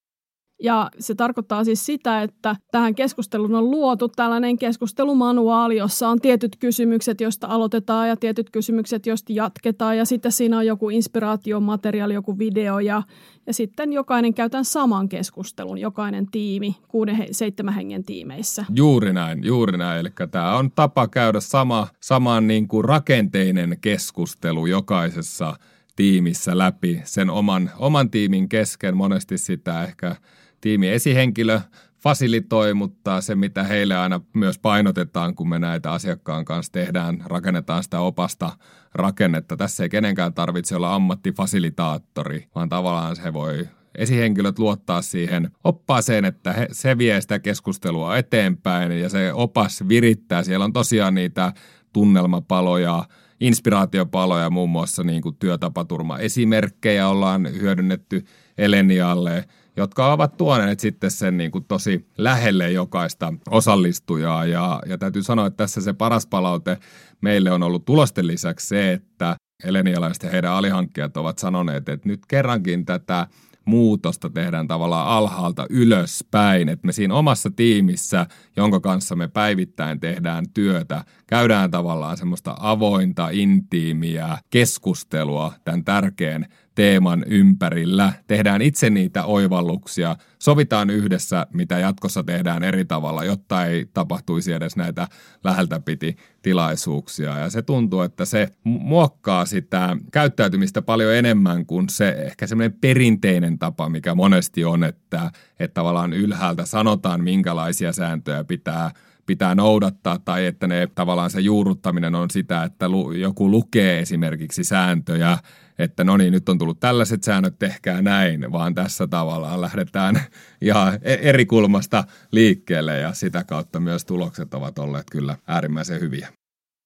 Ja 0.63 0.91
se 0.99 1.15
tarkoittaa 1.15 1.65
siis 1.65 1.87
sitä, 1.87 2.23
että 2.23 2.57
tähän 2.71 2.95
keskusteluun 2.95 3.55
on 3.55 3.71
luotu 3.71 4.09
tällainen 4.09 4.59
keskustelumanuaali, 4.59 5.77
jossa 5.77 6.09
on 6.09 6.21
tietyt 6.21 6.57
kysymykset, 6.57 7.21
joista 7.21 7.47
aloitetaan 7.47 8.09
ja 8.09 8.17
tietyt 8.17 8.51
kysymykset, 8.51 9.07
joista 9.07 9.33
jatketaan. 9.33 9.99
Ja 9.99 10.05
sitten 10.05 10.33
siinä 10.33 10.59
on 10.59 10.67
joku 10.67 10.91
inspiraatiomateriaali, 10.91 12.15
joku 12.15 12.39
video 12.39 12.79
ja, 12.79 13.03
ja 13.47 13.55
sitten 13.55 13.93
jokainen 13.93 14.35
käytän 14.35 14.65
saman 14.65 15.09
keskustelun, 15.09 15.79
jokainen 15.79 16.27
tiimi, 16.27 16.77
kuuden, 16.89 17.27
seitsemän 17.31 17.75
hengen 17.75 18.05
tiimeissä. 18.05 18.65
Juuri 18.75 19.13
näin, 19.13 19.45
juuri 19.45 19.79
näin. 19.79 20.01
Eli 20.01 20.11
tämä 20.31 20.57
on 20.57 20.71
tapa 20.71 21.09
käydä 21.09 21.41
sama, 21.41 21.89
saman 22.01 22.47
niin 22.47 22.69
kuin 22.69 22.85
rakenteinen 22.85 23.79
keskustelu 23.81 24.67
jokaisessa 24.67 25.57
tiimissä 25.97 26.59
läpi 26.59 27.01
sen 27.05 27.31
oman, 27.31 27.71
oman 27.79 28.11
tiimin 28.11 28.49
kesken. 28.49 28.97
Monesti 28.97 29.39
sitä 29.39 29.85
ehkä 29.85 30.17
tiimi 30.61 30.89
esihenkilö 30.89 31.61
fasilitoi, 31.99 32.75
mutta 32.75 33.21
se 33.21 33.35
mitä 33.35 33.63
heille 33.63 33.97
aina 33.97 34.21
myös 34.35 34.59
painotetaan, 34.59 35.35
kun 35.35 35.49
me 35.49 35.59
näitä 35.59 35.93
asiakkaan 35.93 36.45
kanssa 36.45 36.73
tehdään, 36.73 37.23
rakennetaan 37.27 37.83
sitä 37.83 38.01
opasta 38.01 38.53
rakennetta. 38.95 39.57
Tässä 39.57 39.83
ei 39.83 39.89
kenenkään 39.89 40.35
tarvitse 40.35 40.77
olla 40.77 40.95
ammattifasilitaattori, 40.95 42.49
vaan 42.55 42.69
tavallaan 42.69 43.17
se 43.17 43.33
voi 43.33 43.69
esihenkilöt 43.95 44.59
luottaa 44.59 45.03
siihen 45.03 45.51
oppaaseen, 45.65 46.25
että 46.25 46.53
he, 46.53 46.69
se 46.73 46.99
vie 46.99 47.21
sitä 47.21 47.39
keskustelua 47.39 48.17
eteenpäin 48.17 48.93
ja 48.93 49.09
se 49.09 49.33
opas 49.33 49.89
virittää. 49.89 50.43
Siellä 50.43 50.65
on 50.65 50.73
tosiaan 50.73 51.15
niitä 51.15 51.53
tunnelmapaloja, 51.93 53.05
inspiraatiopaloja, 53.41 54.51
muun 54.51 54.71
muassa 54.71 55.05
niin 55.05 55.23
kuin 55.23 55.37
työtapaturma 55.37 56.19
esimerkkejä 56.19 57.09
ollaan 57.09 57.49
hyödynnetty 57.61 58.25
Elenialle– 58.61 59.45
jotka 59.77 60.13
ovat 60.13 60.37
tuoneet 60.37 60.81
sitten 60.81 61.11
sen 61.11 61.37
niin 61.37 61.51
kuin 61.51 61.65
tosi 61.65 62.07
lähelle 62.19 62.71
jokaista 62.71 63.35
osallistujaa. 63.51 64.47
Ja, 64.47 64.83
ja 64.87 64.99
täytyy 64.99 65.23
sanoa, 65.23 65.47
että 65.47 65.57
tässä 65.57 65.81
se 65.81 65.93
paras 65.93 66.27
palaute 66.27 66.79
meille 67.21 67.51
on 67.51 67.63
ollut 67.63 67.85
tulosten 67.85 68.27
lisäksi 68.27 68.67
se, 68.67 68.93
että 68.93 69.37
elenialaiset 69.65 70.23
ja 70.23 70.31
heidän 70.31 70.53
alihankkijat 70.53 71.17
ovat 71.17 71.39
sanoneet, 71.39 71.89
että 71.89 72.09
nyt 72.09 72.21
kerrankin 72.29 72.85
tätä 72.85 73.27
muutosta 73.65 74.31
tehdään 74.31 74.69
tavallaan 74.69 75.09
alhaalta 75.09 75.67
ylöspäin, 75.71 76.69
että 76.69 76.87
me 76.87 76.93
siinä 76.93 77.15
omassa 77.15 77.51
tiimissä, 77.51 78.27
jonka 78.57 78.81
kanssa 78.81 79.17
me 79.17 79.29
päivittäin 79.29 80.01
tehdään 80.01 80.45
työtä, 80.55 81.05
käydään 81.27 81.71
tavallaan 81.71 82.17
semmoista 82.17 82.55
avointa, 82.59 83.29
intiimiä 83.33 84.39
keskustelua 84.51 85.53
tämän 85.65 85.85
tärkeän 85.85 86.47
teeman 86.81 87.25
ympärillä. 87.27 88.13
Tehdään 88.27 88.63
itse 88.63 88.91
niitä 88.91 89.25
oivalluksia, 89.25 90.17
sovitaan 90.39 90.91
yhdessä, 90.91 91.47
mitä 91.53 91.79
jatkossa 91.79 92.23
tehdään 92.23 92.65
eri 92.65 92.85
tavalla, 92.85 93.25
jotta 93.25 93.67
ei 93.67 93.87
tapahtuisi 93.95 94.53
edes 94.53 94.77
näitä 94.77 95.09
läheltä 95.45 95.81
piti 95.81 96.17
tilaisuuksia. 96.43 97.39
Ja 97.39 97.51
se 97.51 97.63
tuntuu, 97.63 98.01
että 98.01 98.25
se 98.25 98.49
muokkaa 98.65 99.47
sitä 99.47 99.97
käyttäytymistä 100.13 100.83
paljon 100.83 101.15
enemmän 101.15 101.67
kuin 101.67 101.89
se 101.89 102.09
ehkä 102.09 102.47
semmoinen 102.47 102.79
perinteinen 102.81 103.59
tapa, 103.59 103.89
mikä 103.89 104.15
monesti 104.15 104.65
on, 104.65 104.85
että, 104.85 105.31
että 105.59 105.75
tavallaan 105.75 106.13
ylhäältä 106.13 106.65
sanotaan, 106.65 107.25
minkälaisia 107.25 107.93
sääntöjä 107.93 108.45
pitää 108.45 108.91
pitää 109.31 109.55
noudattaa 109.55 110.19
tai 110.19 110.47
että 110.47 110.67
ne 110.67 110.89
tavallaan 110.95 111.31
se 111.31 111.41
juurruttaminen 111.41 112.15
on 112.15 112.31
sitä, 112.31 112.65
että 112.65 112.87
joku 113.21 113.51
lukee 113.51 113.99
esimerkiksi 113.99 114.65
sääntöjä 114.65 115.39
että 115.79 116.05
no 116.05 116.17
niin, 116.17 116.33
nyt 116.33 116.49
on 116.49 116.59
tullut 116.59 116.81
tällaiset 116.81 117.23
säännöt, 117.23 117.59
tehkää 117.59 118.03
näin, 118.03 118.53
vaan 118.53 118.75
tässä 118.75 119.07
tavallaan 119.07 119.61
lähdetään 119.61 120.21
ja 120.61 120.99
e- 121.03 121.15
eri 121.15 121.47
kulmasta 121.47 122.05
liikkeelle 122.33 122.99
ja 122.99 123.13
sitä 123.13 123.45
kautta 123.45 123.81
myös 123.81 124.05
tulokset 124.05 124.55
ovat 124.55 124.79
olleet 124.79 125.07
kyllä 125.13 125.37
äärimmäisen 125.47 126.01
hyviä. 126.01 126.29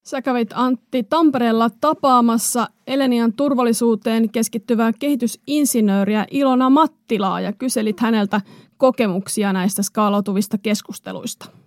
Sä 0.06 0.22
kävit 0.22 0.50
Antti 0.54 1.02
Tampereella 1.02 1.70
tapaamassa 1.70 2.66
Elenian 2.86 3.32
turvallisuuteen 3.32 4.30
keskittyvää 4.30 4.92
kehitysinsinööriä 4.98 6.26
Ilona 6.30 6.70
Mattilaa 6.70 7.40
ja 7.40 7.52
kyselit 7.52 8.00
häneltä 8.00 8.40
kokemuksia 8.76 9.52
näistä 9.52 9.82
skaalautuvista 9.82 10.58
keskusteluista. 10.58 11.63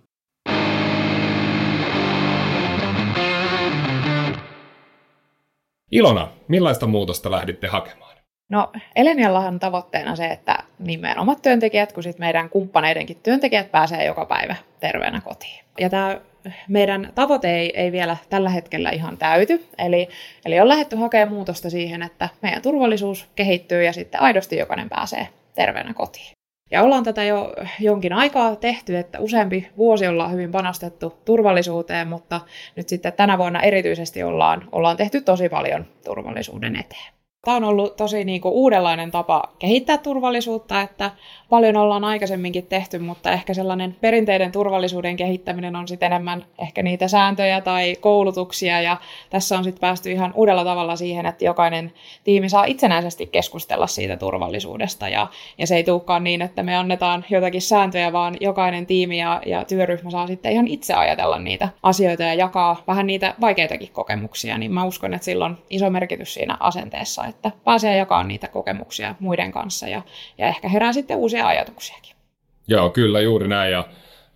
Ilona, 5.90 6.28
millaista 6.48 6.86
muutosta 6.86 7.30
lähditte 7.30 7.66
hakemaan? 7.66 8.16
No 8.48 8.72
Eleniallahan 8.96 9.54
on 9.54 9.60
tavoitteena 9.60 10.16
se, 10.16 10.26
että 10.26 10.58
niin 10.78 11.00
meidän 11.00 11.18
omat 11.18 11.42
työntekijät 11.42 11.92
kuin 11.92 12.04
sit 12.04 12.18
meidän 12.18 12.50
kumppaneidenkin 12.50 13.16
työntekijät 13.22 13.70
pääsee 13.70 14.04
joka 14.04 14.26
päivä 14.26 14.56
terveenä 14.80 15.20
kotiin. 15.20 15.64
Ja 15.80 15.90
tämä 15.90 16.20
meidän 16.68 17.12
tavoite 17.14 17.58
ei, 17.58 17.80
ei 17.80 17.92
vielä 17.92 18.16
tällä 18.30 18.50
hetkellä 18.50 18.90
ihan 18.90 19.18
täyty, 19.18 19.66
eli, 19.78 20.08
eli 20.44 20.60
on 20.60 20.68
lähdetty 20.68 20.96
hakemaan 20.96 21.32
muutosta 21.32 21.70
siihen, 21.70 22.02
että 22.02 22.28
meidän 22.42 22.62
turvallisuus 22.62 23.26
kehittyy 23.36 23.84
ja 23.84 23.92
sitten 23.92 24.20
aidosti 24.20 24.56
jokainen 24.56 24.88
pääsee 24.88 25.28
terveenä 25.54 25.94
kotiin. 25.94 26.37
Ja 26.70 26.82
ollaan 26.82 27.04
tätä 27.04 27.24
jo 27.24 27.52
jonkin 27.80 28.12
aikaa 28.12 28.56
tehty, 28.56 28.96
että 28.96 29.20
useampi 29.20 29.68
vuosi 29.76 30.06
ollaan 30.06 30.32
hyvin 30.32 30.50
panostettu 30.50 31.18
turvallisuuteen, 31.24 32.08
mutta 32.08 32.40
nyt 32.76 32.88
sitten 32.88 33.12
tänä 33.12 33.38
vuonna 33.38 33.60
erityisesti 33.60 34.22
ollaan, 34.22 34.68
ollaan 34.72 34.96
tehty 34.96 35.20
tosi 35.20 35.48
paljon 35.48 35.86
turvallisuuden 36.04 36.76
eteen. 36.76 37.17
Tämä 37.44 37.56
on 37.56 37.64
ollut 37.64 37.96
tosi 37.96 38.24
niin 38.24 38.40
kuin 38.40 38.54
uudenlainen 38.54 39.10
tapa 39.10 39.42
kehittää 39.58 39.98
turvallisuutta, 39.98 40.80
että 40.80 41.10
paljon 41.50 41.76
ollaan 41.76 42.04
aikaisemminkin 42.04 42.66
tehty, 42.66 42.98
mutta 42.98 43.32
ehkä 43.32 43.54
sellainen 43.54 43.96
perinteiden 44.00 44.52
turvallisuuden 44.52 45.16
kehittäminen 45.16 45.76
on 45.76 45.88
sitten 45.88 46.06
enemmän 46.06 46.44
ehkä 46.58 46.82
niitä 46.82 47.08
sääntöjä 47.08 47.60
tai 47.60 47.96
koulutuksia, 48.00 48.80
ja 48.80 48.96
tässä 49.30 49.58
on 49.58 49.64
sitten 49.64 49.80
päästy 49.80 50.12
ihan 50.12 50.32
uudella 50.34 50.64
tavalla 50.64 50.96
siihen, 50.96 51.26
että 51.26 51.44
jokainen 51.44 51.92
tiimi 52.24 52.48
saa 52.48 52.64
itsenäisesti 52.64 53.26
keskustella 53.26 53.86
siitä 53.86 54.16
turvallisuudesta, 54.16 55.08
ja, 55.08 55.26
ja 55.58 55.66
se 55.66 55.76
ei 55.76 55.84
tulekaan 55.84 56.24
niin, 56.24 56.42
että 56.42 56.62
me 56.62 56.76
annetaan 56.76 57.24
jotakin 57.30 57.62
sääntöjä, 57.62 58.12
vaan 58.12 58.36
jokainen 58.40 58.86
tiimi 58.86 59.18
ja, 59.18 59.42
ja 59.46 59.64
työryhmä 59.64 60.10
saa 60.10 60.26
sitten 60.26 60.52
ihan 60.52 60.68
itse 60.68 60.94
ajatella 60.94 61.38
niitä 61.38 61.68
asioita 61.82 62.22
ja 62.22 62.34
jakaa 62.34 62.82
vähän 62.86 63.06
niitä 63.06 63.34
vaikeitakin 63.40 63.92
kokemuksia, 63.92 64.58
niin 64.58 64.72
mä 64.72 64.84
uskon, 64.84 65.14
että 65.14 65.24
sillä 65.24 65.44
on 65.44 65.58
iso 65.70 65.90
merkitys 65.90 66.34
siinä 66.34 66.56
asenteessa, 66.60 67.27
että 67.28 67.50
pääsee 67.64 67.96
jakamaan 67.96 68.28
niitä 68.28 68.48
kokemuksia 68.48 69.14
muiden 69.20 69.52
kanssa, 69.52 69.88
ja, 69.88 70.02
ja 70.38 70.46
ehkä 70.46 70.68
herää 70.68 70.92
sitten 70.92 71.16
uusia 71.16 71.46
ajatuksiakin. 71.46 72.16
Joo, 72.68 72.90
kyllä 72.90 73.20
juuri 73.20 73.48
näin. 73.48 73.72
Ja 73.72 73.84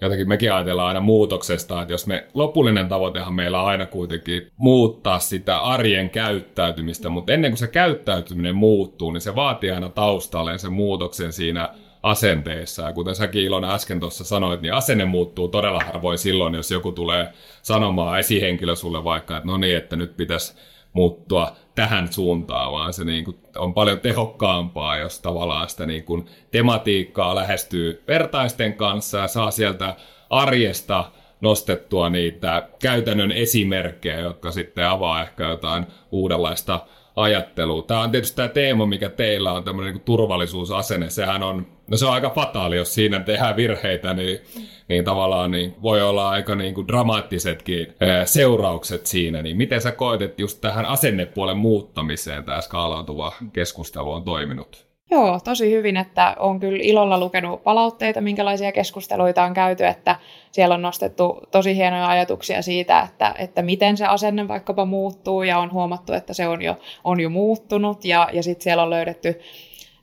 jotenkin 0.00 0.28
mekin 0.28 0.52
ajatellaan 0.52 0.88
aina 0.88 1.00
muutoksesta, 1.00 1.82
että 1.82 1.94
jos 1.94 2.06
me, 2.06 2.26
lopullinen 2.34 2.88
tavoitehan 2.88 3.34
meillä 3.34 3.62
on 3.62 3.68
aina 3.68 3.86
kuitenkin 3.86 4.46
muuttaa 4.56 5.18
sitä 5.18 5.58
arjen 5.58 6.10
käyttäytymistä, 6.10 7.08
mutta 7.08 7.32
ennen 7.32 7.50
kuin 7.50 7.58
se 7.58 7.68
käyttäytyminen 7.68 8.54
muuttuu, 8.54 9.10
niin 9.10 9.20
se 9.20 9.34
vaatii 9.34 9.70
aina 9.70 9.88
taustalleen 9.88 10.58
sen 10.58 10.72
muutoksen 10.72 11.32
siinä 11.32 11.68
asenteessa. 12.02 12.82
Ja 12.82 12.92
kuten 12.92 13.14
säkin 13.14 13.42
Ilona 13.42 13.74
äsken 13.74 14.00
tuossa 14.00 14.24
sanoit, 14.24 14.62
niin 14.62 14.74
asenne 14.74 15.04
muuttuu 15.04 15.48
todella 15.48 15.80
harvoin 15.86 16.18
silloin, 16.18 16.54
jos 16.54 16.70
joku 16.70 16.92
tulee 16.92 17.32
sanomaan 17.62 18.18
esihenkilö 18.18 18.76
sulle 18.76 19.04
vaikka, 19.04 19.36
että 19.36 19.46
no 19.46 19.56
niin, 19.56 19.76
että 19.76 19.96
nyt 19.96 20.16
pitäisi 20.16 20.54
muuttua 20.92 21.56
tähän 21.74 22.12
suuntaan, 22.12 22.72
vaan 22.72 22.92
se 22.92 23.04
niin 23.04 23.24
kuin 23.24 23.38
on 23.56 23.74
paljon 23.74 24.00
tehokkaampaa, 24.00 24.98
jos 24.98 25.20
tavallaan 25.20 25.68
sitä 25.68 25.86
niin 25.86 26.04
kuin 26.04 26.26
tematiikkaa 26.50 27.34
lähestyy 27.34 28.02
vertaisten 28.08 28.74
kanssa 28.74 29.18
ja 29.18 29.28
saa 29.28 29.50
sieltä 29.50 29.96
arjesta 30.30 31.04
nostettua 31.40 32.10
niitä 32.10 32.68
käytännön 32.82 33.32
esimerkkejä, 33.32 34.20
jotka 34.20 34.50
sitten 34.50 34.88
avaa 34.88 35.22
ehkä 35.22 35.44
jotain 35.44 35.86
uudenlaista 36.10 36.80
ajattelua. 37.16 37.82
Tämä 37.82 38.00
on 38.00 38.10
tietysti 38.10 38.36
tämä 38.36 38.48
teema, 38.48 38.86
mikä 38.86 39.08
teillä 39.08 39.52
on, 39.52 39.64
tämmöinen 39.64 39.94
niin 39.94 40.04
turvallisuusasenne. 40.04 41.10
Sehän 41.10 41.42
on, 41.42 41.66
no 41.90 41.96
se 41.96 42.06
on 42.06 42.12
aika 42.12 42.30
fataali, 42.30 42.76
jos 42.76 42.94
siinä 42.94 43.20
tehdään 43.20 43.56
virheitä, 43.56 44.14
niin, 44.14 44.40
niin 44.88 45.04
tavallaan 45.04 45.50
niin 45.50 45.74
voi 45.82 46.02
olla 46.02 46.30
aika 46.30 46.54
niin 46.54 46.74
kuin 46.74 46.88
dramaattisetkin 46.88 47.94
seuraukset 48.24 49.06
siinä. 49.06 49.42
Niin 49.42 49.56
miten 49.56 49.80
sä 49.80 49.92
koet, 49.92 50.22
että 50.22 50.42
just 50.42 50.60
tähän 50.60 50.86
asennepuolen 50.86 51.56
muuttamiseen 51.56 52.44
tämä 52.44 52.60
skaalautuva 52.60 53.32
keskustelu 53.52 54.12
on 54.12 54.24
toiminut? 54.24 54.91
Joo, 55.12 55.40
tosi 55.44 55.70
hyvin, 55.70 55.96
että 55.96 56.36
on 56.38 56.60
kyllä 56.60 56.78
ilolla 56.82 57.20
lukenut 57.20 57.62
palautteita, 57.62 58.20
minkälaisia 58.20 58.72
keskusteluita 58.72 59.42
on 59.42 59.54
käyty, 59.54 59.86
että 59.86 60.16
siellä 60.52 60.74
on 60.74 60.82
nostettu 60.82 61.40
tosi 61.50 61.76
hienoja 61.76 62.08
ajatuksia 62.08 62.62
siitä, 62.62 63.00
että, 63.00 63.34
että 63.38 63.62
miten 63.62 63.96
se 63.96 64.06
asenne 64.06 64.48
vaikkapa 64.48 64.84
muuttuu 64.84 65.42
ja 65.42 65.58
on 65.58 65.72
huomattu, 65.72 66.12
että 66.12 66.34
se 66.34 66.48
on 66.48 66.62
jo, 66.62 66.76
on 67.04 67.20
jo 67.20 67.30
muuttunut 67.30 68.04
ja, 68.04 68.28
ja 68.32 68.42
sitten 68.42 68.62
siellä 68.62 68.82
on 68.82 68.90
löydetty 68.90 69.40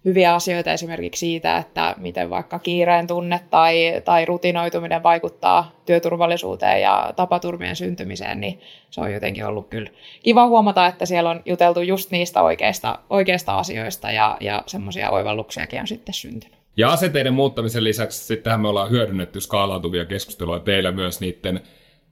hyviä 0.05 0.33
asioita 0.33 0.71
esimerkiksi 0.71 1.19
siitä, 1.19 1.57
että 1.57 1.95
miten 1.97 2.29
vaikka 2.29 2.59
kiireen 2.59 3.07
tunne 3.07 3.39
tai, 3.49 4.01
tai 4.05 4.25
rutinoituminen 4.25 5.03
vaikuttaa 5.03 5.71
työturvallisuuteen 5.85 6.81
ja 6.81 7.13
tapaturmien 7.15 7.75
syntymiseen, 7.75 8.41
niin 8.41 8.59
se 8.89 9.01
on 9.01 9.13
jotenkin 9.13 9.45
ollut 9.45 9.67
kyllä 9.67 9.89
kiva 10.23 10.47
huomata, 10.47 10.87
että 10.87 11.05
siellä 11.05 11.29
on 11.29 11.41
juteltu 11.45 11.81
just 11.81 12.11
niistä 12.11 12.41
oikeista, 12.41 12.99
oikeista 13.09 13.57
asioista 13.57 14.11
ja, 14.11 14.37
ja 14.39 14.63
semmoisia 14.65 15.09
oivalluksiakin 15.09 15.81
on 15.81 15.87
sitten 15.87 16.13
syntynyt. 16.13 16.59
Ja 16.77 16.91
asenteiden 16.91 17.33
muuttamisen 17.33 17.83
lisäksi 17.83 18.25
sittenhän 18.25 18.61
me 18.61 18.67
ollaan 18.67 18.89
hyödynnetty 18.89 19.41
skaalautuvia 19.41 20.05
keskusteluja 20.05 20.59
teillä 20.59 20.91
myös 20.91 21.19
niiden 21.19 21.61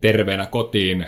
terveenä 0.01 0.45
kotiin 0.45 1.05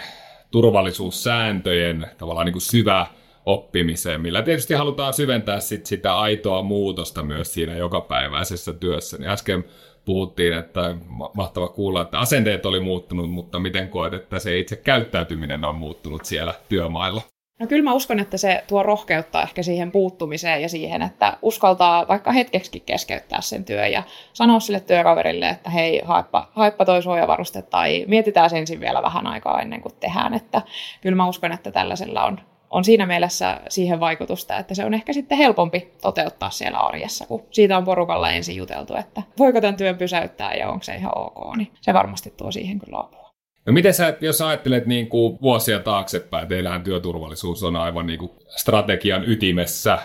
turvallisuussääntöjen 0.52 2.06
tavallaan 2.18 2.46
niin 2.46 2.54
kuin 2.54 2.62
syvä 2.62 3.08
oppimiseen, 3.46 4.22
millä 4.22 4.42
tietysti 4.42 4.74
halutaan 4.74 5.14
syventää 5.14 5.60
sit 5.60 5.86
sitä 5.86 6.18
aitoa 6.18 6.62
muutosta 6.62 7.24
myös 7.24 7.54
siinä 7.54 7.76
jokapäiväisessä 7.76 8.74
työssä. 8.74 9.18
Niin 9.18 9.30
äsken 9.30 9.66
puhuttiin, 10.06 10.54
että 10.54 10.96
mahtava 11.34 11.68
kuulla, 11.68 12.02
että 12.02 12.20
asenteet 12.20 12.66
oli 12.66 12.80
muuttunut, 12.80 13.32
mutta 13.32 13.60
miten 13.60 13.90
koet, 13.90 14.14
että 14.14 14.40
se 14.40 14.60
itse 14.60 14.76
käyttäytyminen 14.76 15.66
on 15.66 15.76
muuttunut 15.76 16.26
siellä 16.26 16.54
työmailla? 16.70 17.22
No 17.60 17.68
kyllä 17.68 17.84
mä 17.84 17.94
uskon, 17.94 18.20
että 18.20 18.38
se 18.38 18.64
tuo 18.68 18.84
rohkeutta 18.84 19.42
ehkä 19.42 19.64
siihen 19.64 19.92
puuttumiseen 19.92 20.62
ja 20.62 20.70
siihen, 20.70 21.02
että 21.02 21.38
uskaltaa 21.42 22.08
vaikka 22.08 22.32
hetkeksi 22.32 22.80
keskeyttää 22.80 23.42
sen 23.42 23.66
työn 23.66 23.92
ja 23.92 24.04
sanoa 24.34 24.60
sille 24.60 24.80
työkaverille, 24.80 25.50
että 25.50 25.70
hei, 25.70 26.02
haippa, 26.06 26.52
haippa 26.54 26.86
toi 26.86 27.04
suojavaruste 27.04 27.62
tai 27.62 28.06
mietitään 28.08 28.56
ensin 28.56 28.80
vielä 28.80 29.02
vähän 29.02 29.28
aikaa 29.28 29.62
ennen 29.62 29.82
kuin 29.82 29.96
tehdään. 30.00 30.34
Että 30.34 30.62
kyllä 31.02 31.16
mä 31.16 31.28
uskon, 31.28 31.52
että 31.52 31.72
tällaisella 31.72 32.26
on 32.26 32.40
on 32.70 32.84
siinä 32.84 33.06
mielessä 33.06 33.62
siihen 33.70 34.00
vaikutusta, 34.00 34.58
että 34.58 34.76
se 34.76 34.86
on 34.86 34.94
ehkä 34.94 35.14
sitten 35.14 35.38
helpompi 35.38 35.94
toteuttaa 36.02 36.50
siellä 36.50 36.80
arjessa, 36.80 37.26
kun 37.26 37.44
siitä 37.52 37.78
on 37.78 37.86
porukalla 37.86 38.32
ensin 38.32 38.56
juteltu, 38.56 38.96
että 38.96 39.24
voiko 39.40 39.62
tämän 39.62 39.78
työn 39.78 39.98
pysäyttää 39.98 40.54
ja 40.54 40.70
onko 40.70 40.84
se 40.84 40.96
ihan 40.96 41.18
ok, 41.18 41.56
niin 41.58 41.72
se 41.82 41.94
varmasti 41.94 42.34
tuo 42.38 42.52
siihen 42.52 42.80
kyllä 42.80 43.00
apua. 43.00 43.30
No 43.66 43.74
miten 43.74 43.94
sä, 43.94 44.18
jos 44.22 44.42
ajattelet 44.42 44.86
niin 44.86 45.08
kuin 45.08 45.38
vuosia 45.42 45.80
taaksepäin, 45.80 46.48
teillähän 46.48 46.84
työturvallisuus 46.84 47.64
on 47.64 47.76
aivan 47.76 48.08
niin 48.08 48.20
kuin 48.20 48.32
strategian 48.48 49.30
ytimessä 49.30 50.00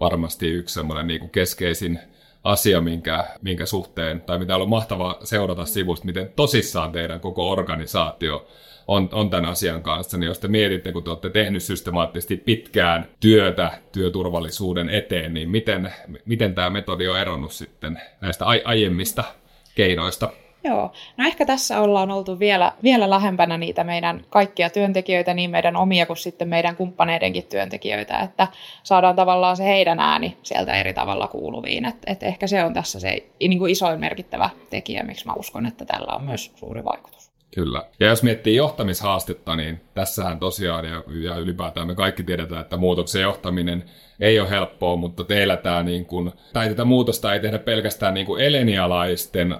varmasti 0.00 0.48
yksi 0.48 0.74
semmoinen 0.74 1.06
niin 1.06 1.20
kuin 1.20 1.30
keskeisin 1.30 1.98
asia, 2.44 2.80
minkä, 2.80 3.24
minkä 3.42 3.66
suhteen, 3.66 4.20
tai 4.20 4.38
mitä 4.38 4.52
on 4.52 4.56
ollut 4.56 4.68
mahtavaa 4.68 5.16
seurata 5.24 5.64
sivusta, 5.64 6.06
miten 6.06 6.32
tosissaan 6.36 6.92
teidän 6.92 7.20
koko 7.20 7.50
organisaatio 7.50 8.46
on, 8.88 9.08
on 9.12 9.30
tämän 9.30 9.50
asian 9.50 9.82
kanssa, 9.82 10.18
niin 10.18 10.26
jos 10.26 10.38
te 10.38 10.48
mietitte, 10.48 10.92
kun 10.92 11.04
te 11.04 11.10
olette 11.10 11.30
tehnyt 11.30 11.62
systemaattisesti 11.62 12.36
pitkään 12.36 13.08
työtä 13.20 13.70
työturvallisuuden 13.92 14.90
eteen, 14.90 15.34
niin 15.34 15.50
miten, 15.50 15.92
miten 16.24 16.54
tämä 16.54 16.70
metodi 16.70 17.08
on 17.08 17.20
eronnut 17.20 17.52
sitten 17.52 18.00
näistä 18.20 18.46
ai- 18.46 18.62
aiemmista 18.64 19.24
keinoista? 19.74 20.30
Joo, 20.64 20.92
no 21.16 21.26
ehkä 21.26 21.46
tässä 21.46 21.80
ollaan 21.80 22.10
oltu 22.10 22.38
vielä, 22.38 22.72
vielä 22.82 23.10
lähempänä 23.10 23.58
niitä 23.58 23.84
meidän 23.84 24.24
kaikkia 24.30 24.70
työntekijöitä, 24.70 25.34
niin 25.34 25.50
meidän 25.50 25.76
omia 25.76 26.06
kuin 26.06 26.16
sitten 26.16 26.48
meidän 26.48 26.76
kumppaneidenkin 26.76 27.44
työntekijöitä, 27.44 28.20
että 28.20 28.48
saadaan 28.82 29.16
tavallaan 29.16 29.56
se 29.56 29.64
heidän 29.64 30.00
ääni 30.00 30.36
sieltä 30.42 30.80
eri 30.80 30.94
tavalla 30.94 31.28
kuuluviin. 31.28 31.84
Et, 31.84 31.96
et 32.06 32.22
ehkä 32.22 32.46
se 32.46 32.64
on 32.64 32.74
tässä 32.74 33.00
se 33.00 33.26
niin 33.40 33.58
kuin 33.58 33.72
isoin 33.72 34.00
merkittävä 34.00 34.50
tekijä, 34.70 35.02
miksi 35.02 35.26
mä 35.26 35.34
uskon, 35.34 35.66
että 35.66 35.84
tällä 35.84 36.12
on 36.12 36.24
myös 36.24 36.52
suuri 36.56 36.84
vaikutus. 36.84 37.35
Kyllä. 37.54 37.82
Ja 38.00 38.06
jos 38.06 38.22
miettii 38.22 38.56
johtamishaastetta, 38.56 39.56
niin 39.56 39.80
tässähän 39.94 40.38
tosiaan, 40.38 40.84
ja, 40.84 41.02
ja 41.22 41.36
ylipäätään 41.36 41.86
me 41.86 41.94
kaikki 41.94 42.22
tiedetään, 42.22 42.60
että 42.60 42.76
muutoksen 42.76 43.22
johtaminen 43.22 43.84
ei 44.20 44.40
ole 44.40 44.50
helppoa, 44.50 44.96
mutta 44.96 45.24
teillä 45.24 45.56
tämä, 45.56 45.82
niin 45.82 46.06
kuin, 46.06 46.32
tai 46.52 46.68
tätä 46.68 46.84
muutosta 46.84 47.34
ei 47.34 47.40
tehdä 47.40 47.58
pelkästään 47.58 48.14
niin 48.14 48.26
kuin 48.26 48.42
elenialaisten 48.42 49.56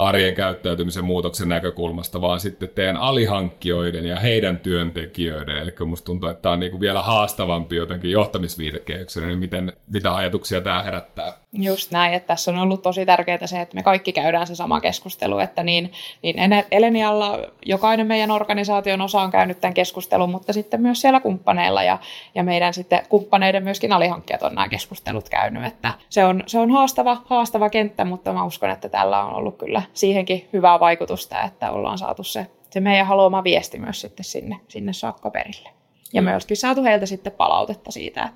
arjen 0.00 0.34
käyttäytymisen 0.34 1.04
muutoksen 1.04 1.48
näkökulmasta, 1.48 2.20
vaan 2.20 2.40
sitten 2.40 2.68
teidän 2.68 2.96
alihankkijoiden 2.96 4.06
ja 4.06 4.20
heidän 4.20 4.58
työntekijöiden. 4.58 5.56
Eli 5.56 5.72
musta 5.86 6.04
tuntuu, 6.04 6.28
että 6.28 6.42
tämä 6.42 6.52
on 6.52 6.60
niin 6.60 6.70
kuin 6.70 6.80
vielä 6.80 7.02
haastavampi 7.02 7.76
jotenkin 7.76 8.10
johtamisviitekehyksenä, 8.10 9.26
niin 9.26 9.38
miten, 9.38 9.72
mitä 9.92 10.14
ajatuksia 10.14 10.60
tämä 10.60 10.82
herättää? 10.82 11.32
Just 11.52 11.90
näin, 11.90 12.14
että 12.14 12.26
tässä 12.26 12.50
on 12.50 12.58
ollut 12.58 12.82
tosi 12.82 13.06
tärkeää 13.06 13.46
se, 13.46 13.60
että 13.60 13.74
me 13.74 13.82
kaikki 13.82 14.12
käydään 14.12 14.46
se 14.46 14.54
sama 14.54 14.80
keskustelu, 14.80 15.38
että 15.38 15.62
niin, 15.62 15.92
niin 16.22 16.36
Elenialla 16.70 17.38
jokainen 17.66 18.06
meidän 18.06 18.30
organisaation 18.30 19.00
osa 19.00 19.20
on 19.20 19.30
käynyt 19.30 19.60
tämän 19.60 19.74
keskustelun, 19.74 20.30
mutta 20.30 20.52
sitten 20.52 20.82
myös 20.82 21.00
siellä 21.00 21.20
kumppaneilla 21.20 21.82
ja, 21.82 21.98
ja 22.34 22.42
meidän 22.42 22.74
sitten 22.74 23.02
kumppaneiden 23.08 23.64
myöskin 23.64 23.92
alihankkijat 23.92 24.42
on 24.42 24.54
nämä 24.54 24.68
keskustelut 24.68 25.28
käynyt, 25.28 25.64
että 25.64 25.94
se 26.08 26.24
on, 26.24 26.42
se 26.46 26.58
on 26.58 26.70
haastava, 26.70 27.22
haastava 27.24 27.70
kenttä, 27.70 28.04
mutta 28.04 28.32
mä 28.32 28.44
uskon, 28.44 28.70
että 28.70 28.88
tällä 28.88 29.24
on 29.24 29.34
ollut 29.34 29.58
kyllä 29.58 29.82
siihenkin 29.94 30.48
hyvää 30.52 30.80
vaikutusta, 30.80 31.42
että 31.42 31.70
ollaan 31.70 31.98
saatu 31.98 32.24
se, 32.24 32.46
se 32.70 32.80
meidän 32.80 33.06
haluama 33.06 33.44
viesti 33.44 33.78
myös 33.78 34.00
sitten 34.00 34.24
sinne, 34.24 34.56
sinne 34.68 34.92
saakka 34.92 35.30
perille. 35.30 35.68
Ja 36.12 36.22
myöskin 36.22 36.56
saatu 36.56 36.82
heiltä 36.82 37.06
sitten 37.06 37.32
palautetta 37.32 37.90
siitä, 37.90 38.28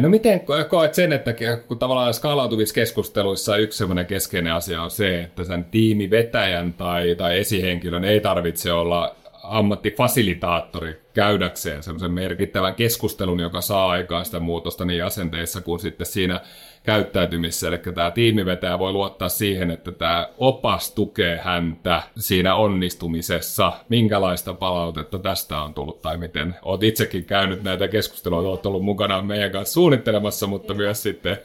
No 0.00 0.08
miten 0.08 0.40
koet 0.68 0.94
sen, 0.94 1.12
että 1.12 1.34
kun 1.68 1.78
tavallaan 1.78 2.14
skaalautuvissa 2.14 2.74
keskusteluissa 2.74 3.56
yksi 3.56 3.78
semmoinen 3.78 4.06
keskeinen 4.06 4.52
asia 4.52 4.82
on 4.82 4.90
se, 4.90 5.22
että 5.22 5.44
sen 5.44 5.64
tiimivetäjän 5.64 6.72
tai, 6.72 7.14
tai 7.14 7.38
esihenkilön 7.38 8.04
ei 8.04 8.20
tarvitse 8.20 8.72
olla 8.72 9.16
ammattifasilitaattori 9.42 11.00
käydäkseen 11.14 11.82
semmoisen 11.82 12.10
merkittävän 12.10 12.74
keskustelun, 12.74 13.40
joka 13.40 13.60
saa 13.60 13.90
aikaan 13.90 14.24
sitä 14.24 14.40
muutosta 14.40 14.84
niin 14.84 15.04
asenteissa 15.04 15.60
kuin 15.60 15.80
sitten 15.80 16.06
siinä 16.06 16.40
käyttäytymisessä. 16.82 17.68
Eli 17.68 17.78
tämä 17.78 18.10
tiimivetäjä 18.10 18.78
voi 18.78 18.92
luottaa 18.92 19.28
siihen, 19.28 19.70
että 19.70 19.92
tämä 19.92 20.28
opas 20.38 20.90
tukee 20.90 21.38
häntä 21.38 22.02
siinä 22.16 22.54
onnistumisessa. 22.54 23.72
Minkälaista 23.88 24.54
palautetta 24.54 25.18
tästä 25.18 25.62
on 25.62 25.74
tullut 25.74 26.02
tai 26.02 26.16
miten? 26.16 26.56
Olet 26.62 26.82
itsekin 26.82 27.24
käynyt 27.24 27.62
näitä 27.62 27.88
keskusteluja, 27.88 28.48
olet 28.50 28.66
ollut 28.66 28.84
mukana 28.84 29.22
meidän 29.22 29.50
kanssa 29.50 29.72
suunnittelemassa, 29.72 30.46
mutta 30.46 30.74
myös 30.74 31.02
sitten 31.02 31.38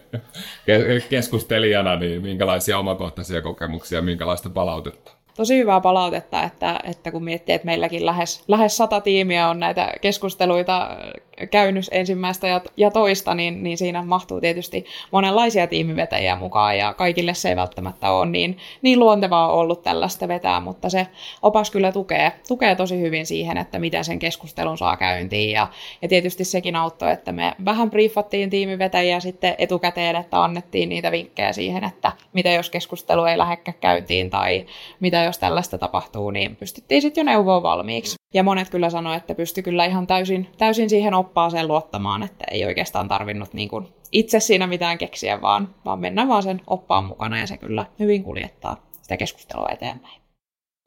keskustelijana, 1.09 1.95
niin 1.95 2.21
minkälaisia 2.21 2.79
omakohtaisia 2.79 3.41
kokemuksia, 3.41 4.01
minkälaista 4.01 4.49
palautetta? 4.49 5.24
Tosi 5.37 5.57
hyvää 5.57 5.81
palautetta, 5.81 6.43
että, 6.43 6.79
että 6.83 7.11
kun 7.11 7.23
miettii, 7.23 7.55
että 7.55 7.65
meilläkin 7.65 8.05
lähes, 8.05 8.43
lähes 8.47 8.77
sata 8.77 9.01
tiimiä 9.01 9.49
on 9.49 9.59
näitä 9.59 9.93
keskusteluita 10.01 10.97
käynyt 11.51 11.85
ensimmäistä 11.91 12.47
ja, 12.47 12.61
ja 12.77 12.91
toista, 12.91 13.35
niin, 13.35 13.63
niin 13.63 13.77
siinä 13.77 14.03
mahtuu 14.03 14.41
tietysti 14.41 14.85
monenlaisia 15.11 15.67
tiimivetäjiä 15.67 16.35
mukaan 16.35 16.77
ja 16.77 16.93
kaikille 16.93 17.33
se 17.33 17.49
ei 17.49 17.55
välttämättä 17.55 18.11
ole 18.11 18.25
niin, 18.25 18.57
niin 18.81 18.99
luontevaa 18.99 19.53
ollut 19.53 19.83
tällaista 19.83 20.27
vetää, 20.27 20.59
mutta 20.59 20.89
se 20.89 21.07
opas 21.41 21.71
kyllä 21.71 21.91
tukee, 21.91 22.31
tukee 22.47 22.75
tosi 22.75 23.01
hyvin 23.01 23.25
siihen, 23.25 23.57
että 23.57 23.79
miten 23.79 24.05
sen 24.05 24.19
keskustelun 24.19 24.77
saa 24.77 24.97
käyntiin. 24.97 25.51
Ja, 25.51 25.67
ja 26.01 26.07
tietysti 26.07 26.43
sekin 26.43 26.75
auttoi, 26.75 27.11
että 27.11 27.31
me 27.31 27.55
vähän 27.65 27.89
briefattiin 27.89 28.49
tiimivetäjiä 28.49 29.19
sitten 29.19 29.55
etukäteen, 29.57 30.15
että 30.15 30.43
annettiin 30.43 30.89
niitä 30.89 31.11
vinkkejä 31.11 31.53
siihen, 31.53 31.83
että 31.83 32.11
mitä 32.33 32.49
jos 32.49 32.69
keskustelu 32.69 33.23
ei 33.23 33.37
lähdekään 33.37 33.77
käyntiin 33.81 34.29
tai 34.29 34.65
mitä 34.99 35.23
jos 35.25 35.37
tällaista 35.37 35.77
tapahtuu, 35.77 36.31
niin 36.31 36.55
pystyttiin 36.55 37.01
sitten 37.01 37.21
jo 37.21 37.25
neuvoa 37.25 37.63
valmiiksi. 37.63 38.15
Ja 38.33 38.43
monet 38.43 38.69
kyllä 38.69 38.89
sanoivat, 38.89 39.21
että 39.21 39.35
pysty 39.35 39.61
kyllä 39.61 39.85
ihan 39.85 40.07
täysin, 40.07 40.47
täysin 40.57 40.89
siihen 40.89 41.13
oppaaseen 41.13 41.67
luottamaan, 41.67 42.23
että 42.23 42.45
ei 42.51 42.65
oikeastaan 42.65 43.07
tarvinnut 43.07 43.53
niin 43.53 43.69
kuin 43.69 43.87
itse 44.11 44.39
siinä 44.39 44.67
mitään 44.67 44.97
keksiä, 44.97 45.41
vaan, 45.41 45.75
vaan 45.85 45.99
mennä 45.99 46.27
vaan 46.27 46.43
sen 46.43 46.61
oppaan 46.67 47.05
mukana 47.05 47.39
ja 47.39 47.47
se 47.47 47.57
kyllä 47.57 47.85
hyvin 47.99 48.23
kuljettaa 48.23 48.85
sitä 49.01 49.17
keskustelua 49.17 49.69
eteenpäin. 49.69 50.21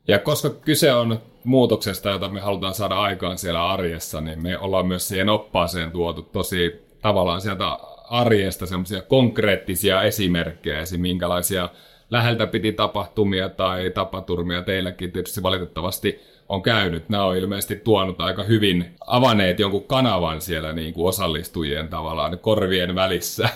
Ja 0.08 0.18
koska 0.18 0.50
kyse 0.50 0.92
on 0.92 1.20
muutoksesta, 1.44 2.10
jota 2.10 2.28
me 2.28 2.40
halutaan 2.40 2.74
saada 2.74 3.00
aikaan 3.00 3.38
siellä 3.38 3.68
arjessa, 3.68 4.20
niin 4.20 4.42
me 4.42 4.58
ollaan 4.58 4.86
myös 4.86 5.08
siihen 5.08 5.28
oppaaseen 5.28 5.90
tuotu 5.92 6.22
tosi 6.22 6.88
tavallaan 7.02 7.40
sieltä 7.40 7.64
arjesta 8.10 8.66
semmoisia 8.66 9.02
konkreettisia 9.02 10.02
esimerkkejä, 10.02 10.80
esim. 10.80 11.00
minkälaisia 11.00 11.68
läheltä 12.10 12.46
piti 12.46 12.72
tapahtumia 12.72 13.48
tai 13.48 13.90
tapaturmia 13.90 14.62
teilläkin 14.62 15.12
tietysti 15.12 15.42
valitettavasti 15.42 16.20
on 16.48 16.62
käynyt. 16.62 17.08
Nämä 17.08 17.24
on 17.24 17.36
ilmeisesti 17.36 17.76
tuonut 17.76 18.20
aika 18.20 18.42
hyvin, 18.42 18.86
avaneet 19.06 19.60
jonkun 19.60 19.84
kanavan 19.84 20.40
siellä 20.40 20.72
niin 20.72 20.94
kuin 20.94 21.08
osallistujien 21.08 21.88
tavallaan 21.88 22.38
korvien 22.38 22.94
välissä, 22.94 23.48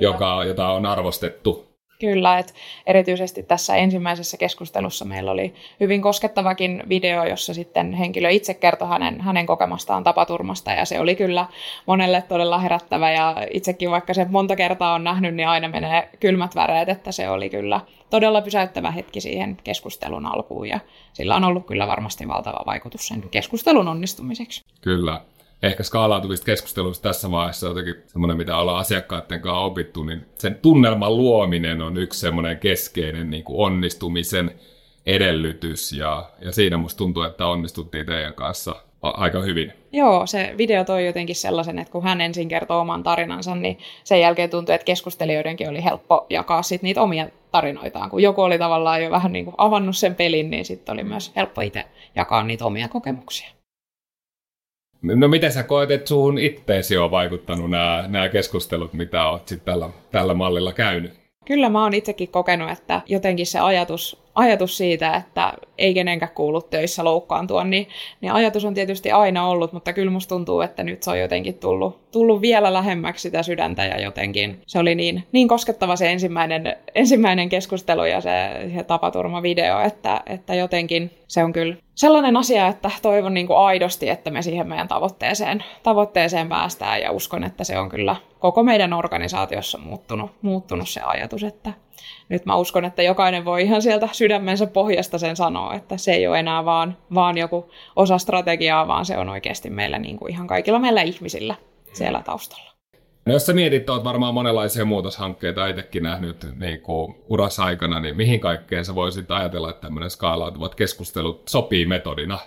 joka, 0.00 0.44
jota 0.44 0.68
on 0.68 0.86
arvostettu 0.86 1.66
Kyllä, 2.00 2.38
että 2.38 2.52
erityisesti 2.86 3.42
tässä 3.42 3.76
ensimmäisessä 3.76 4.36
keskustelussa 4.36 5.04
meillä 5.04 5.30
oli 5.30 5.54
hyvin 5.80 6.02
koskettavakin 6.02 6.82
video, 6.88 7.24
jossa 7.24 7.54
sitten 7.54 7.92
henkilö 7.92 8.30
itse 8.30 8.54
kertoi 8.54 8.88
hänen, 8.88 9.20
hänen 9.20 9.46
kokemastaan 9.46 10.04
tapaturmasta 10.04 10.70
ja 10.70 10.84
se 10.84 11.00
oli 11.00 11.14
kyllä 11.14 11.46
monelle 11.86 12.22
todella 12.28 12.58
herättävä 12.58 13.10
ja 13.10 13.36
itsekin 13.50 13.90
vaikka 13.90 14.14
se 14.14 14.26
monta 14.30 14.56
kertaa 14.56 14.94
on 14.94 15.04
nähnyt, 15.04 15.34
niin 15.34 15.48
aina 15.48 15.68
menee 15.68 16.08
kylmät 16.20 16.54
väreet, 16.54 16.88
että 16.88 17.12
se 17.12 17.28
oli 17.30 17.50
kyllä 17.50 17.80
todella 18.10 18.42
pysäyttävä 18.42 18.90
hetki 18.90 19.20
siihen 19.20 19.56
keskustelun 19.64 20.26
alkuun 20.26 20.68
ja 20.68 20.80
sillä 21.12 21.36
on 21.36 21.44
ollut 21.44 21.66
kyllä 21.66 21.86
varmasti 21.86 22.28
valtava 22.28 22.66
vaikutus 22.66 23.06
sen 23.08 23.28
keskustelun 23.30 23.88
onnistumiseksi. 23.88 24.64
Kyllä 24.80 25.20
ehkä 25.62 25.82
skaalautuvista 25.82 26.46
keskusteluista 26.46 27.08
tässä 27.08 27.30
vaiheessa 27.30 27.66
jotenkin 27.66 27.94
semmoinen, 28.06 28.36
mitä 28.36 28.56
ollaan 28.56 28.80
asiakkaiden 28.80 29.40
kanssa 29.40 29.58
opittu, 29.58 30.02
niin 30.02 30.26
sen 30.38 30.58
tunnelman 30.62 31.16
luominen 31.16 31.82
on 31.82 31.96
yksi 31.96 32.20
semmoinen 32.20 32.58
keskeinen 32.58 33.30
niin 33.30 33.44
kuin 33.44 33.66
onnistumisen 33.66 34.60
edellytys, 35.06 35.92
ja, 35.92 36.30
ja 36.40 36.52
siinä 36.52 36.76
musta 36.76 36.98
tuntuu, 36.98 37.22
että 37.22 37.46
onnistuttiin 37.46 38.06
teidän 38.06 38.34
kanssa 38.34 38.74
aika 39.10 39.40
hyvin. 39.40 39.72
Joo, 39.92 40.26
se 40.26 40.54
video 40.58 40.84
toi 40.84 41.06
jotenkin 41.06 41.36
sellaisen, 41.36 41.78
että 41.78 41.92
kun 41.92 42.02
hän 42.02 42.20
ensin 42.20 42.48
kertoo 42.48 42.80
oman 42.80 43.02
tarinansa, 43.02 43.54
niin 43.54 43.78
sen 44.04 44.20
jälkeen 44.20 44.50
tuntui, 44.50 44.74
että 44.74 44.84
keskustelijoidenkin 44.84 45.68
oli 45.68 45.84
helppo 45.84 46.26
jakaa 46.30 46.62
sit 46.62 46.82
niitä 46.82 47.02
omia 47.02 47.28
tarinoitaan. 47.52 48.10
Kun 48.10 48.22
joku 48.22 48.42
oli 48.42 48.58
tavallaan 48.58 49.02
jo 49.02 49.10
vähän 49.10 49.32
niin 49.32 49.44
kuin 49.44 49.54
avannut 49.58 49.96
sen 49.96 50.14
pelin, 50.14 50.50
niin 50.50 50.64
sitten 50.64 50.92
oli 50.92 51.04
myös 51.04 51.32
helppo 51.36 51.60
itse 51.60 51.84
jakaa 52.14 52.44
niitä 52.44 52.64
omia 52.64 52.88
kokemuksia. 52.88 53.48
No 55.02 55.28
miten 55.28 55.52
sä 55.52 55.62
koet, 55.62 55.90
että 55.90 56.08
suhun 56.08 56.38
itteesi 56.38 56.96
on 56.96 57.10
vaikuttanut 57.10 57.70
nämä, 57.70 58.04
nämä 58.08 58.28
keskustelut, 58.28 58.92
mitä 58.92 59.28
oot 59.28 59.48
sitten 59.48 59.72
tällä, 59.72 59.90
tällä 60.10 60.34
mallilla 60.34 60.72
käynyt? 60.72 61.12
Kyllä 61.44 61.68
mä 61.68 61.82
oon 61.82 61.94
itsekin 61.94 62.28
kokenut, 62.28 62.70
että 62.70 63.00
jotenkin 63.06 63.46
se 63.46 63.58
ajatus 63.58 64.25
ajatus 64.36 64.76
siitä, 64.76 65.14
että 65.14 65.52
ei 65.78 65.94
kenenkään 65.94 66.32
kuulu 66.34 66.62
töissä 66.62 67.04
loukkaantua, 67.04 67.64
niin, 67.64 67.88
niin 68.20 68.32
ajatus 68.32 68.64
on 68.64 68.74
tietysti 68.74 69.12
aina 69.12 69.48
ollut, 69.48 69.72
mutta 69.72 69.92
kyllä 69.92 70.10
musta 70.10 70.34
tuntuu, 70.34 70.60
että 70.60 70.82
nyt 70.82 71.02
se 71.02 71.10
on 71.10 71.20
jotenkin 71.20 71.54
tullut, 71.54 72.10
tullut 72.10 72.40
vielä 72.40 72.72
lähemmäksi 72.72 73.22
sitä 73.22 73.42
sydäntä 73.42 73.84
ja 73.84 74.00
jotenkin 74.00 74.60
se 74.66 74.78
oli 74.78 74.94
niin, 74.94 75.24
niin 75.32 75.48
koskettava 75.48 75.96
se 75.96 76.12
ensimmäinen, 76.12 76.76
ensimmäinen 76.94 77.48
keskustelu 77.48 78.04
ja 78.04 78.20
se, 78.20 78.30
se 78.74 78.84
tapaturmavideo, 78.84 79.80
että, 79.80 80.20
että 80.26 80.54
jotenkin 80.54 81.10
se 81.28 81.44
on 81.44 81.52
kyllä 81.52 81.76
sellainen 81.94 82.36
asia, 82.36 82.66
että 82.66 82.90
toivon 83.02 83.34
niin 83.34 83.46
kuin 83.46 83.58
aidosti, 83.58 84.08
että 84.08 84.30
me 84.30 84.42
siihen 84.42 84.68
meidän 84.68 84.88
tavoitteeseen, 84.88 85.64
tavoitteeseen 85.82 86.48
päästään 86.48 87.00
ja 87.00 87.10
uskon, 87.12 87.44
että 87.44 87.64
se 87.64 87.78
on 87.78 87.88
kyllä 87.88 88.16
koko 88.38 88.62
meidän 88.62 88.92
organisaatiossa 88.92 89.78
muuttunut, 89.78 90.30
muuttunut 90.42 90.88
se 90.88 91.00
ajatus, 91.00 91.44
että 91.44 91.72
nyt 92.28 92.46
mä 92.46 92.56
uskon, 92.56 92.84
että 92.84 93.02
jokainen 93.02 93.44
voi 93.44 93.62
ihan 93.62 93.82
sieltä 93.82 94.08
sydämensä 94.12 94.66
pohjasta 94.66 95.18
sen 95.18 95.36
sanoa, 95.36 95.74
että 95.74 95.96
se 95.96 96.12
ei 96.12 96.26
ole 96.26 96.38
enää 96.38 96.64
vaan, 96.64 96.96
vaan 97.14 97.38
joku 97.38 97.70
osa 97.96 98.18
strategiaa, 98.18 98.88
vaan 98.88 99.04
se 99.04 99.18
on 99.18 99.28
oikeasti 99.28 99.70
meillä 99.70 99.98
niin 99.98 100.16
kuin 100.16 100.32
ihan 100.32 100.46
kaikilla 100.46 100.78
meillä 100.78 101.02
ihmisillä 101.02 101.54
siellä 101.92 102.22
taustalla. 102.22 102.76
No 103.26 103.32
jos 103.32 103.46
sä 103.46 103.52
mietit, 103.52 103.90
oot 103.90 104.04
varmaan 104.04 104.34
monenlaisia 104.34 104.84
muutoshankkeita 104.84 105.66
itsekin 105.66 106.02
nähnyt 106.02 106.46
niin 106.56 106.80
kuin 106.80 107.14
urassa 107.28 107.64
niin 108.00 108.16
mihin 108.16 108.40
kaikkeen 108.40 108.84
sä 108.84 108.94
voisit 108.94 109.30
ajatella, 109.30 109.70
että 109.70 109.80
tämmöinen 109.80 110.10
skaalautuvat 110.10 110.74
keskustelut 110.74 111.42
sopii 111.48 111.86
metodina? 111.86 112.38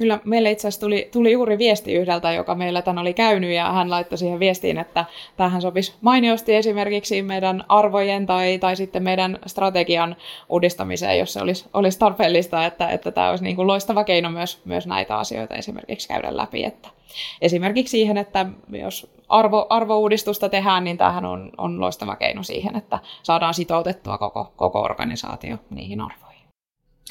Kyllä 0.00 0.18
meille 0.24 0.50
itse 0.50 0.68
asiassa 0.68 0.80
tuli, 0.80 1.08
tuli 1.12 1.32
juuri 1.32 1.58
viesti 1.58 1.94
yhdeltä, 1.94 2.32
joka 2.32 2.54
meillä 2.54 2.82
tämän 2.82 2.98
oli 2.98 3.14
käynyt, 3.14 3.50
ja 3.50 3.72
hän 3.72 3.90
laittoi 3.90 4.18
siihen 4.18 4.40
viestiin, 4.40 4.78
että 4.78 5.04
tähän 5.36 5.62
sopisi 5.62 5.94
mainiosti 6.00 6.54
esimerkiksi 6.54 7.22
meidän 7.22 7.64
arvojen 7.68 8.26
tai, 8.26 8.58
tai 8.58 8.76
sitten 8.76 9.02
meidän 9.02 9.38
strategian 9.46 10.16
uudistamiseen, 10.48 11.18
jos 11.18 11.32
se 11.32 11.42
olisi, 11.42 11.66
olisi 11.74 11.98
tarpeellista, 11.98 12.66
että, 12.66 12.88
että 12.88 13.10
tämä 13.10 13.30
olisi 13.30 13.44
niin 13.44 13.56
kuin 13.56 13.66
loistava 13.66 14.04
keino 14.04 14.30
myös, 14.30 14.60
myös 14.64 14.86
näitä 14.86 15.18
asioita 15.18 15.54
esimerkiksi 15.54 16.08
käydä 16.08 16.36
läpi. 16.36 16.64
Että 16.64 16.88
esimerkiksi 17.42 17.90
siihen, 17.90 18.16
että 18.16 18.46
jos 18.72 19.10
arvo, 19.28 19.66
arvouudistusta 19.70 20.48
tehdään, 20.48 20.84
niin 20.84 20.98
tämähän 20.98 21.24
on, 21.24 21.50
on 21.58 21.80
loistava 21.80 22.16
keino 22.16 22.42
siihen, 22.42 22.76
että 22.76 22.98
saadaan 23.22 23.54
sitoutettua 23.54 24.18
koko, 24.18 24.52
koko 24.56 24.82
organisaatio 24.82 25.56
niihin 25.70 26.00
arvoihin. 26.00 26.29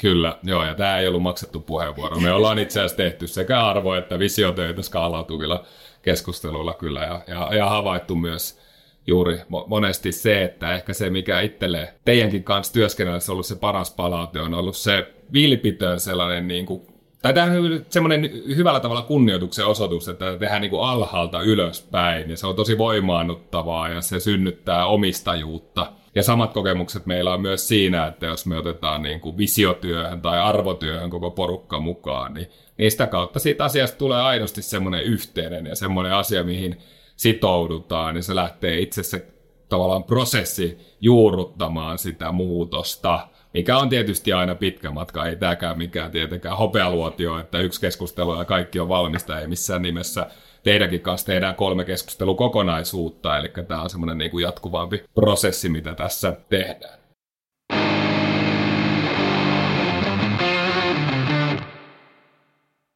Kyllä, 0.00 0.38
joo, 0.42 0.64
ja 0.64 0.74
tämä 0.74 0.98
ei 0.98 1.08
ollut 1.08 1.22
maksettu 1.22 1.60
puheenvuoro. 1.60 2.20
Me 2.20 2.32
ollaan 2.32 2.58
itse 2.58 2.80
asiassa 2.80 2.96
tehty 2.96 3.26
sekä 3.26 3.62
arvo- 3.62 3.94
että 3.94 4.18
visiotöitä 4.18 4.82
skaalautuvilla 4.82 5.64
keskusteluilla 6.02 6.74
kyllä, 6.74 7.00
ja, 7.00 7.20
ja, 7.26 7.54
ja 7.54 7.68
havaittu 7.68 8.14
myös 8.14 8.60
juuri 9.06 9.40
monesti 9.66 10.12
se, 10.12 10.42
että 10.42 10.74
ehkä 10.74 10.92
se, 10.92 11.10
mikä 11.10 11.40
itselle 11.40 11.94
teidänkin 12.04 12.44
kanssa 12.44 12.72
työskennellessä 12.72 13.32
on 13.32 13.34
ollut 13.34 13.46
se 13.46 13.56
paras 13.56 13.94
palaute, 13.94 14.40
on 14.40 14.54
ollut 14.54 14.76
se 14.76 15.14
vilpitön 15.32 16.00
sellainen 16.00 16.48
niin 16.48 16.66
kuin 16.66 16.82
tai 17.22 17.34
tämä 17.34 17.46
on 17.46 17.84
semmoinen 17.88 18.30
hyvällä 18.56 18.80
tavalla 18.80 19.02
kunnioituksen 19.02 19.66
osoitus, 19.66 20.08
että 20.08 20.36
tehdään 20.38 20.60
niin 20.60 20.70
kuin 20.70 20.88
alhaalta 20.88 21.42
ylöspäin 21.42 22.30
ja 22.30 22.36
se 22.36 22.46
on 22.46 22.56
tosi 22.56 22.78
voimaannuttavaa 22.78 23.88
ja 23.88 24.00
se 24.00 24.20
synnyttää 24.20 24.86
omistajuutta. 24.86 25.92
Ja 26.14 26.22
samat 26.22 26.52
kokemukset 26.52 27.06
meillä 27.06 27.34
on 27.34 27.40
myös 27.40 27.68
siinä, 27.68 28.06
että 28.06 28.26
jos 28.26 28.46
me 28.46 28.58
otetaan 28.58 29.02
niin 29.02 29.20
kuin 29.20 29.36
visiotyöhön 29.36 30.22
tai 30.22 30.40
arvotyöhön 30.40 31.10
koko 31.10 31.30
porukka 31.30 31.80
mukaan, 31.80 32.34
niin, 32.34 32.48
sitä 32.88 33.06
kautta 33.06 33.38
siitä 33.38 33.64
asiasta 33.64 33.98
tulee 33.98 34.22
aidosti 34.22 34.62
semmoinen 34.62 35.02
yhteinen 35.02 35.66
ja 35.66 35.76
semmoinen 35.76 36.12
asia, 36.12 36.44
mihin 36.44 36.76
sitoudutaan, 37.16 38.14
niin 38.14 38.22
se 38.22 38.34
lähtee 38.34 38.78
itse 38.78 39.02
se 39.02 39.26
tavallaan 39.68 40.04
prosessi 40.04 40.78
juurruttamaan 41.00 41.98
sitä 41.98 42.32
muutosta, 42.32 43.28
mikä 43.54 43.78
on 43.78 43.88
tietysti 43.88 44.32
aina 44.32 44.54
pitkä 44.54 44.90
matka, 44.90 45.26
ei 45.26 45.36
tämäkään 45.36 45.78
mikään 45.78 46.10
tietenkään 46.10 46.56
hopealuotio, 46.56 47.38
että 47.38 47.58
yksi 47.58 47.80
keskustelu 47.80 48.38
ja 48.38 48.44
kaikki 48.44 48.80
on 48.80 48.88
valmista, 48.88 49.40
ei 49.40 49.46
missään 49.46 49.82
nimessä 49.82 50.26
teidänkin 50.62 51.00
kanssa 51.00 51.26
tehdään 51.26 51.54
kolme 51.54 51.84
keskustelukokonaisuutta, 51.84 53.38
eli 53.38 53.48
tämä 53.68 53.82
on 53.82 53.90
semmoinen 53.90 54.18
niin 54.18 54.30
kuin 54.30 54.42
jatkuvampi 54.42 55.04
prosessi, 55.14 55.68
mitä 55.68 55.94
tässä 55.94 56.36
tehdään. 56.48 57.00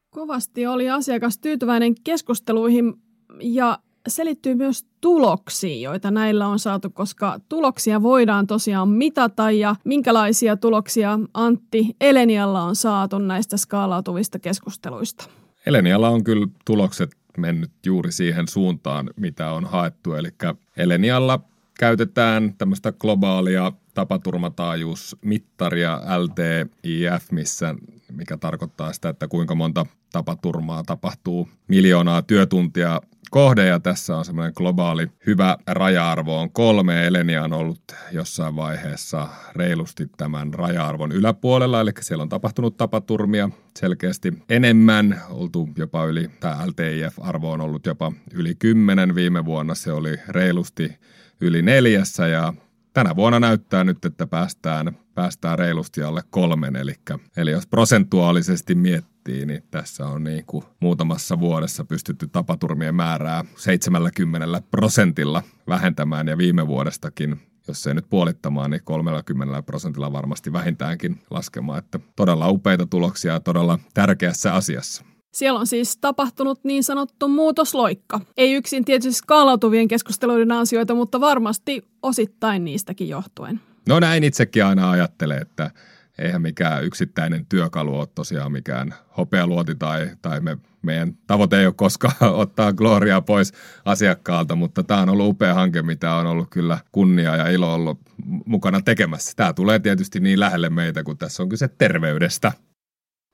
Kovasti 0.09 0.67
oli 0.67 0.89
asiakas 0.89 1.37
tyytyväinen 1.37 1.95
keskusteluihin 2.03 2.93
ja 3.41 3.79
selittyy 4.07 4.55
myös 4.55 4.85
tuloksiin, 5.01 5.81
joita 5.81 6.11
näillä 6.11 6.47
on 6.47 6.59
saatu, 6.59 6.89
koska 6.89 7.39
tuloksia 7.49 8.03
voidaan 8.03 8.47
tosiaan 8.47 8.89
mitata 8.89 9.51
ja 9.51 9.75
minkälaisia 9.83 10.57
tuloksia 10.57 11.19
Antti 11.33 11.95
Elenialla 12.01 12.61
on 12.61 12.75
saatu 12.75 13.19
näistä 13.19 13.57
skaalautuvista 13.57 14.39
keskusteluista. 14.39 15.29
Elenialla 15.65 16.09
on 16.09 16.23
kyllä 16.23 16.47
tulokset 16.65 17.09
mennyt 17.37 17.71
juuri 17.85 18.11
siihen 18.11 18.47
suuntaan, 18.47 19.09
mitä 19.15 19.51
on 19.51 19.65
haettu. 19.65 20.13
Eli 20.13 20.29
Elenialla 20.77 21.39
käytetään 21.79 22.53
tämmöistä 22.57 22.91
globaalia 22.91 23.71
tapaturmataajuusmittaria 23.93 26.01
LTIF, 26.17 27.31
missä, 27.31 27.75
mikä 28.11 28.37
tarkoittaa 28.37 28.93
sitä, 28.93 29.09
että 29.09 29.27
kuinka 29.27 29.55
monta 29.55 29.85
tapaturmaa 30.11 30.83
tapahtuu 30.83 31.49
miljoonaa 31.67 32.21
työtuntia 32.21 33.01
kohde 33.31 33.65
ja 33.65 33.79
tässä 33.79 34.17
on 34.17 34.25
semmoinen 34.25 34.53
globaali 34.55 35.07
hyvä 35.27 35.57
raja-arvo 35.67 36.39
on 36.39 36.51
kolme. 36.51 37.07
Elenia 37.07 37.43
on 37.43 37.53
ollut 37.53 37.81
jossain 38.11 38.55
vaiheessa 38.55 39.27
reilusti 39.55 40.07
tämän 40.17 40.53
raja-arvon 40.53 41.11
yläpuolella, 41.11 41.81
eli 41.81 41.91
siellä 41.99 42.21
on 42.21 42.29
tapahtunut 42.29 42.77
tapaturmia 42.77 43.49
selkeästi 43.79 44.33
enemmän, 44.49 45.21
oltu 45.29 45.69
jopa 45.77 46.05
yli, 46.05 46.29
tämä 46.39 46.67
LTIF-arvo 46.67 47.51
on 47.51 47.61
ollut 47.61 47.85
jopa 47.85 48.11
yli 48.33 48.55
kymmenen 48.55 49.15
viime 49.15 49.45
vuonna, 49.45 49.75
se 49.75 49.91
oli 49.91 50.17
reilusti 50.29 50.99
yli 51.41 51.61
neljässä 51.61 52.27
ja 52.27 52.53
tänä 52.93 53.15
vuonna 53.15 53.39
näyttää 53.39 53.83
nyt, 53.83 54.05
että 54.05 54.27
päästään, 54.27 54.97
päästään 55.15 55.59
reilusti 55.59 56.03
alle 56.03 56.21
kolmen, 56.29 56.75
eli, 56.75 56.93
eli 57.37 57.51
jos 57.51 57.67
prosentuaalisesti 57.67 58.75
miettii, 58.75 59.14
miettii, 59.27 59.45
niin 59.45 59.63
tässä 59.71 60.05
on 60.05 60.23
niin 60.23 60.45
kuin 60.45 60.63
muutamassa 60.79 61.39
vuodessa 61.39 61.85
pystytty 61.85 62.27
tapaturmien 62.27 62.95
määrää 62.95 63.45
70 63.55 64.61
prosentilla 64.71 65.43
vähentämään 65.67 66.27
ja 66.27 66.37
viime 66.37 66.67
vuodestakin 66.67 67.39
jos 67.67 67.87
ei 67.87 67.93
nyt 67.93 68.09
puolittamaan, 68.09 68.71
niin 68.71 68.81
30 68.83 69.61
prosentilla 69.61 70.11
varmasti 70.11 70.53
vähintäänkin 70.53 71.21
laskemaan. 71.29 71.79
Että 71.79 71.99
todella 72.15 72.49
upeita 72.49 72.85
tuloksia 72.85 73.33
ja 73.33 73.39
todella 73.39 73.79
tärkeässä 73.93 74.53
asiassa. 74.53 75.05
Siellä 75.33 75.59
on 75.59 75.67
siis 75.67 75.97
tapahtunut 75.97 76.59
niin 76.63 76.83
sanottu 76.83 77.27
muutosloikka. 77.27 78.19
Ei 78.37 78.53
yksin 78.53 78.85
tietysti 78.85 79.13
skaalautuvien 79.13 79.87
keskusteluiden 79.87 80.51
ansioita, 80.51 80.95
mutta 80.95 81.19
varmasti 81.19 81.87
osittain 82.03 82.65
niistäkin 82.65 83.09
johtuen. 83.09 83.59
No 83.87 83.99
näin 83.99 84.23
itsekin 84.23 84.65
aina 84.65 84.91
ajattelee, 84.91 85.37
että 85.37 85.71
eihän 86.19 86.41
mikään 86.41 86.83
yksittäinen 86.83 87.45
työkalu 87.45 87.99
ole 87.99 88.07
tosiaan 88.15 88.51
mikään 88.51 88.93
hopealuoti 89.17 89.75
tai, 89.75 90.09
tai 90.21 90.39
me, 90.39 90.57
meidän 90.81 91.13
tavoite 91.27 91.59
ei 91.59 91.65
ole 91.65 91.73
koskaan 91.77 92.15
ottaa 92.43 92.73
gloriaa 92.73 93.21
pois 93.21 93.53
asiakkaalta, 93.85 94.55
mutta 94.55 94.83
tämä 94.83 95.01
on 95.01 95.09
ollut 95.09 95.29
upea 95.29 95.53
hanke, 95.53 95.81
mitä 95.81 96.15
on 96.15 96.27
ollut 96.27 96.49
kyllä 96.49 96.77
kunnia 96.91 97.35
ja 97.35 97.49
ilo 97.49 97.73
ollut 97.73 97.99
mukana 98.45 98.81
tekemässä. 98.81 99.33
Tämä 99.35 99.53
tulee 99.53 99.79
tietysti 99.79 100.19
niin 100.19 100.39
lähelle 100.39 100.69
meitä, 100.69 101.03
kun 101.03 101.17
tässä 101.17 101.43
on 101.43 101.49
kyse 101.49 101.67
terveydestä. 101.67 102.51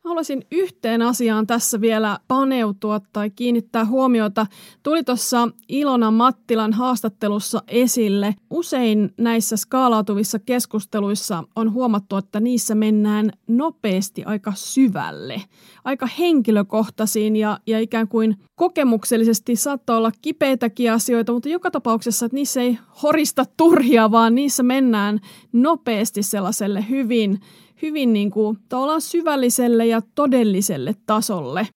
Haluaisin 0.04 0.44
yhteen 0.52 1.02
asiaan 1.02 1.48
tässä 1.48 1.82
vielä 1.82 2.20
paneutua 2.28 3.02
tai 3.14 3.30
kiinnittää 3.30 3.86
huomiota. 3.86 4.46
Tuli 4.84 5.04
tuossa 5.04 5.50
Ilona 5.70 6.12
Mattilan 6.12 6.74
haastattelussa 6.74 7.64
esille. 7.68 8.36
Usein 8.50 9.14
näissä 9.18 9.58
skaalautuvissa 9.58 10.40
keskusteluissa 10.40 11.44
on 11.56 11.74
huomattu, 11.74 12.16
että 12.18 12.40
niissä 12.40 12.76
mennään 12.76 13.32
nopeasti 13.48 14.24
aika 14.24 14.54
syvälle, 14.56 15.42
aika 15.84 16.08
henkilökohtaisiin 16.20 17.36
ja, 17.36 17.60
ja 17.68 17.80
ikään 17.80 18.08
kuin 18.08 18.38
kokemuksellisesti 18.56 19.56
saattaa 19.56 19.98
olla 19.98 20.12
kipeitäkin 20.22 20.92
asioita, 20.92 21.34
mutta 21.34 21.50
joka 21.50 21.72
tapauksessa, 21.72 22.26
että 22.26 22.36
niissä 22.36 22.62
ei 22.62 22.78
horista 23.04 23.46
turhia, 23.58 24.12
vaan 24.12 24.36
niissä 24.36 24.64
mennään 24.64 25.20
nopeasti 25.54 26.24
sellaiselle 26.24 26.86
hyvin 26.90 27.40
hyvin 27.82 28.13
niin 28.13 28.32
kuin, 28.32 28.58
syvälliselle 29.00 29.86
ja 29.86 30.02
todelliselle 30.15 30.96
tasolle. 31.06 31.67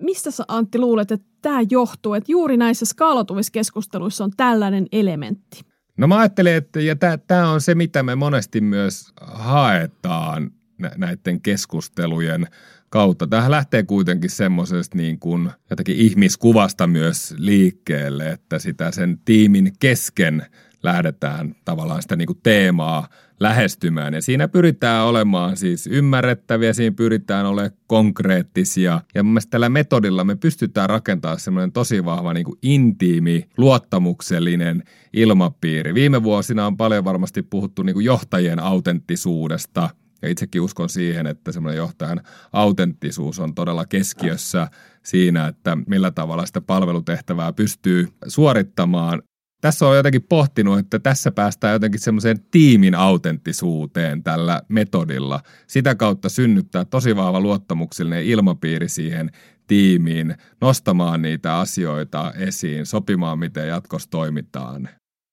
Mistä 0.00 0.30
sä 0.30 0.44
Antti 0.48 0.78
luulet, 0.78 1.12
että 1.12 1.26
tämä 1.42 1.60
johtuu, 1.70 2.14
että 2.14 2.32
juuri 2.32 2.56
näissä 2.56 2.86
skaalautumiskeskusteluissa 2.86 4.24
on 4.24 4.30
tällainen 4.36 4.86
elementti? 4.92 5.60
No 5.96 6.06
mä 6.06 6.18
ajattelen, 6.18 6.54
että 6.54 6.80
ja 6.80 6.96
tämä 7.26 7.50
on 7.50 7.60
se, 7.60 7.74
mitä 7.74 8.02
me 8.02 8.14
monesti 8.14 8.60
myös 8.60 9.12
haetaan 9.20 10.50
näiden 10.96 11.40
keskustelujen 11.40 12.46
kautta. 12.88 13.26
Tähän 13.26 13.50
lähtee 13.50 13.82
kuitenkin 13.82 14.30
semmoisesta 14.30 14.96
niin 14.96 15.18
kuin 15.18 15.50
jotakin 15.70 15.96
ihmiskuvasta 15.96 16.86
myös 16.86 17.34
liikkeelle, 17.38 18.30
että 18.30 18.58
sitä 18.58 18.90
sen 18.90 19.18
tiimin 19.24 19.72
kesken 19.80 20.46
lähdetään 20.82 21.54
tavallaan 21.64 22.02
sitä 22.02 22.16
niin 22.16 22.26
kuin 22.26 22.40
teemaa 22.42 23.08
lähestymään. 23.40 24.14
Ja 24.14 24.22
siinä 24.22 24.48
pyritään 24.48 25.06
olemaan 25.06 25.56
siis 25.56 25.86
ymmärrettäviä, 25.86 26.72
siinä 26.72 26.96
pyritään 26.96 27.46
olemaan 27.46 27.76
konkreettisia. 27.86 29.00
Ja 29.14 29.22
mun 29.22 29.32
mielestä 29.32 29.50
tällä 29.50 29.68
metodilla 29.68 30.24
me 30.24 30.36
pystytään 30.36 30.90
rakentamaan 30.90 31.40
semmoinen 31.40 31.72
tosi 31.72 32.04
vahva 32.04 32.34
niin 32.34 32.44
kuin 32.44 32.58
intiimi, 32.62 33.48
luottamuksellinen 33.56 34.82
ilmapiiri. 35.12 35.94
Viime 35.94 36.22
vuosina 36.22 36.66
on 36.66 36.76
paljon 36.76 37.04
varmasti 37.04 37.42
puhuttu 37.42 37.82
niin 37.82 37.94
kuin 37.94 38.06
johtajien 38.06 38.58
autenttisuudesta. 38.58 39.90
Ja 40.22 40.28
itsekin 40.28 40.60
uskon 40.60 40.88
siihen, 40.88 41.26
että 41.26 41.52
semmoinen 41.52 41.78
johtajan 41.78 42.20
autenttisuus 42.52 43.38
on 43.38 43.54
todella 43.54 43.86
keskiössä 43.86 44.68
siinä, 45.02 45.46
että 45.46 45.78
millä 45.86 46.10
tavalla 46.10 46.46
sitä 46.46 46.60
palvelutehtävää 46.60 47.52
pystyy 47.52 48.08
suorittamaan 48.26 49.22
tässä 49.60 49.86
on 49.86 49.96
jotenkin 49.96 50.22
pohtinut, 50.22 50.78
että 50.78 50.98
tässä 50.98 51.30
päästään 51.30 51.72
jotenkin 51.72 52.00
semmoiseen 52.00 52.40
tiimin 52.50 52.94
autenttisuuteen 52.94 54.22
tällä 54.22 54.62
metodilla. 54.68 55.40
Sitä 55.66 55.94
kautta 55.94 56.28
synnyttää 56.28 56.84
tosi 56.84 57.16
vahva 57.16 57.40
luottamuksellinen 57.40 58.24
ilmapiiri 58.24 58.88
siihen 58.88 59.30
tiimiin, 59.66 60.34
nostamaan 60.60 61.22
niitä 61.22 61.58
asioita 61.58 62.32
esiin, 62.36 62.86
sopimaan 62.86 63.38
miten 63.38 63.68
jatkossa 63.68 64.10
toimitaan. 64.10 64.88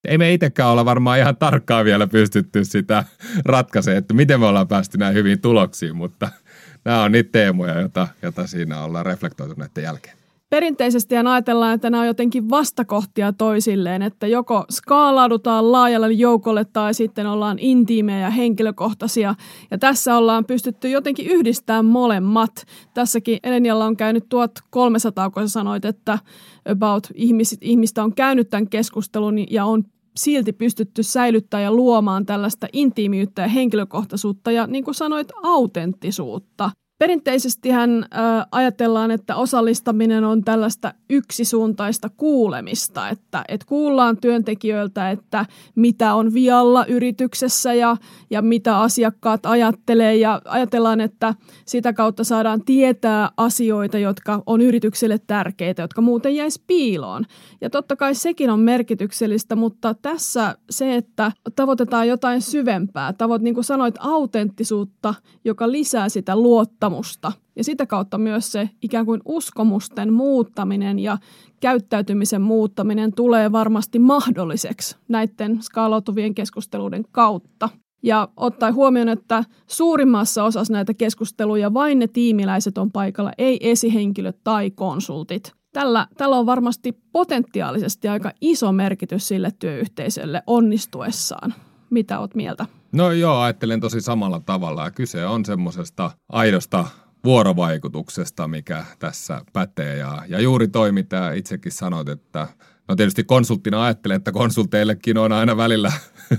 Ei 0.07 0.17
me 0.17 0.33
itsekään 0.33 0.69
olla 0.69 0.85
varmaan 0.85 1.19
ihan 1.19 1.37
tarkkaan 1.37 1.85
vielä 1.85 2.07
pystytty 2.07 2.65
sitä 2.65 3.03
ratkaisemaan, 3.45 3.97
että 3.97 4.13
miten 4.13 4.39
me 4.39 4.45
ollaan 4.45 4.67
päästy 4.67 4.97
näin 4.97 5.15
hyviin 5.15 5.41
tuloksiin, 5.41 5.95
mutta 5.95 6.29
nämä 6.85 7.03
on 7.03 7.11
niitä 7.11 7.29
teemoja, 7.31 7.79
joita, 7.79 8.07
joita 8.21 8.47
siinä 8.47 8.83
ollaan 8.83 9.05
reflektoitu 9.05 9.53
näiden 9.57 9.83
jälkeen. 9.83 10.16
Perinteisesti 10.49 11.15
ajatellaan, 11.17 11.75
että 11.75 11.89
nämä 11.89 12.01
on 12.01 12.07
jotenkin 12.07 12.49
vastakohtia 12.49 13.33
toisilleen, 13.33 14.01
että 14.01 14.27
joko 14.27 14.65
skaalaudutaan 14.71 15.71
laajalle 15.71 16.11
joukolle 16.11 16.65
tai 16.65 16.93
sitten 16.93 17.27
ollaan 17.27 17.59
intiimejä 17.59 18.19
ja 18.19 18.29
henkilökohtaisia. 18.29 19.35
Ja 19.71 19.77
tässä 19.77 20.17
ollaan 20.17 20.45
pystytty 20.45 20.89
jotenkin 20.89 21.27
yhdistämään 21.27 21.85
molemmat. 21.85 22.51
Tässäkin 22.93 23.39
Elenialla 23.43 23.85
on 23.85 23.97
käynyt 23.97 24.25
1300, 24.29 25.29
kun 25.29 25.43
sä 25.43 25.47
sanoit, 25.47 25.85
että 25.85 26.19
about 26.69 27.07
ihmiset, 27.13 27.59
ihmistä 27.61 28.03
on 28.03 28.15
käynyt 28.15 28.49
tämän 28.49 28.69
keskustelun 28.69 29.51
ja 29.51 29.65
on 29.65 29.83
silti 30.17 30.53
pystytty 30.53 31.03
säilyttämään 31.03 31.63
ja 31.63 31.71
luomaan 31.71 32.25
tällaista 32.25 32.67
intiimiyttä 32.73 33.41
ja 33.41 33.47
henkilökohtaisuutta 33.47 34.51
ja 34.51 34.67
niin 34.67 34.83
kuin 34.83 34.95
sanoit, 34.95 35.27
autenttisuutta. 35.43 36.71
Perinteisesti 36.99 37.69
hän 37.69 38.05
ajatellaan, 38.51 39.11
että 39.11 39.35
osallistaminen 39.35 40.23
on 40.23 40.43
tällaista 40.43 40.93
yksisuuntaista 41.09 42.09
kuulemista, 42.17 43.09
että, 43.09 43.43
että 43.47 43.65
kuullaan 43.67 44.17
työntekijöiltä, 44.17 45.11
että 45.11 45.45
mitä 45.75 46.13
on 46.13 46.33
vialla 46.33 46.85
yrityksessä 46.85 47.73
ja, 47.73 47.97
ja 48.29 48.41
mitä 48.41 48.79
asiakkaat 48.79 49.45
ajattelee 49.45 50.15
ja 50.15 50.41
ajatellaan, 50.45 51.01
että 51.01 51.33
sitä 51.65 51.93
kautta 51.93 52.23
saadaan 52.23 52.65
tietää 52.65 53.29
asioita, 53.37 53.97
jotka 53.97 54.43
on 54.45 54.61
yritykselle 54.61 55.19
tärkeitä, 55.27 55.81
jotka 55.81 56.01
muuten 56.01 56.35
jäisi 56.35 56.61
piiloon. 56.67 57.25
Ja 57.61 57.69
totta 57.69 57.95
kai 57.95 58.15
sekin 58.15 58.49
on 58.49 58.59
merkityksellistä, 58.59 59.55
mutta 59.55 59.93
tässä 60.01 60.57
se, 60.69 60.95
että 60.95 61.31
tavoitetaan 61.55 62.07
jotain 62.07 62.41
syvempää, 62.41 63.13
tavoit 63.13 63.41
niin 63.41 63.53
kuin 63.53 63.63
sanoit, 63.63 63.95
autenttisuutta, 63.99 65.13
joka 65.45 65.71
lisää 65.71 66.09
sitä 66.09 66.35
luottamusta, 66.35 66.86
luottamusta 66.87 67.31
ja 67.55 67.63
sitä 67.63 67.85
kautta 67.85 68.17
myös 68.17 68.51
se 68.51 68.69
ikään 68.81 69.05
kuin 69.05 69.21
uskomusten 69.25 70.13
muuttaminen 70.13 70.99
ja 70.99 71.17
käyttäytymisen 71.59 72.41
muuttaminen 72.41 73.13
tulee 73.13 73.51
varmasti 73.51 73.99
mahdolliseksi 73.99 74.95
näiden 75.07 75.61
skaalautuvien 75.61 76.35
keskusteluiden 76.35 77.05
kautta. 77.11 77.69
Ja 78.03 78.29
ottaen 78.37 78.75
huomioon, 78.75 79.09
että 79.09 79.43
suurimmassa 79.67 80.43
osassa 80.43 80.73
näitä 80.73 80.93
keskusteluja 80.93 81.73
vain 81.73 81.99
ne 81.99 82.07
tiimiläiset 82.07 82.77
on 82.77 82.91
paikalla, 82.91 83.31
ei 83.37 83.69
esihenkilöt 83.69 84.37
tai 84.43 84.71
konsultit. 84.71 85.51
Tällä, 85.73 86.07
tällä 86.17 86.37
on 86.37 86.45
varmasti 86.45 86.97
potentiaalisesti 87.11 88.07
aika 88.07 88.31
iso 88.41 88.71
merkitys 88.71 89.27
sille 89.27 89.51
työyhteisölle 89.59 90.41
onnistuessaan. 90.47 91.53
Mitä 91.89 92.19
oot 92.19 92.35
mieltä? 92.35 92.65
No 92.91 93.11
joo, 93.11 93.39
ajattelen 93.39 93.79
tosi 93.79 94.01
samalla 94.01 94.39
tavalla. 94.39 94.91
Kyse 94.91 95.25
on 95.25 95.45
semmoisesta 95.45 96.11
aidosta 96.29 96.85
vuorovaikutuksesta, 97.23 98.47
mikä 98.47 98.85
tässä 98.99 99.41
pätee. 99.53 99.97
Ja, 99.97 100.23
ja 100.27 100.39
juuri 100.39 100.67
toi, 100.67 100.91
mitä 100.91 101.31
itsekin 101.33 101.71
sanoit, 101.71 102.09
että 102.09 102.47
no 102.87 102.95
tietysti 102.95 103.23
konsulttina 103.23 103.83
ajattelen, 103.83 104.17
että 104.17 104.31
konsulteillekin 104.31 105.17
on 105.17 105.31
aina 105.31 105.57
välillä 105.57 105.91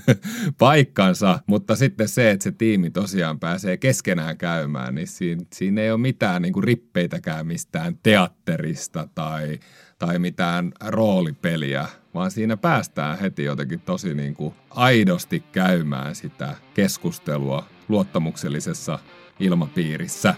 paikkansa, 0.59 1.39
mutta 1.47 1.77
sitten 1.77 2.09
se, 2.09 2.31
että 2.31 2.45
se 2.45 2.53
tiimi 2.53 2.91
tosiaan 2.91 3.41
pääsee 3.41 3.77
keskenään 3.77 4.39
käymään, 4.39 4.95
niin 4.95 5.07
siinä, 5.07 5.43
siinä 5.53 5.81
ei 5.81 5.91
ole 5.91 6.01
mitään 6.01 6.43
niin 6.43 6.53
kuin 6.53 6.65
rippeitäkään 6.65 7.47
mistään 7.47 7.99
teatterista 8.03 9.09
tai, 9.15 9.59
tai 9.99 10.19
mitään 10.19 10.73
roolipeliä, 10.85 11.89
vaan 12.19 12.31
siinä 12.31 12.57
päästään 12.57 13.19
heti 13.19 13.45
jotenkin 13.45 13.81
tosi 13.81 14.15
niin 14.15 14.35
kuin 14.35 14.55
aidosti 14.71 15.41
käymään 15.53 16.15
sitä 16.15 16.55
keskustelua 16.75 17.65
luottamuksellisessa 17.89 18.99
ilmapiirissä. 19.41 20.35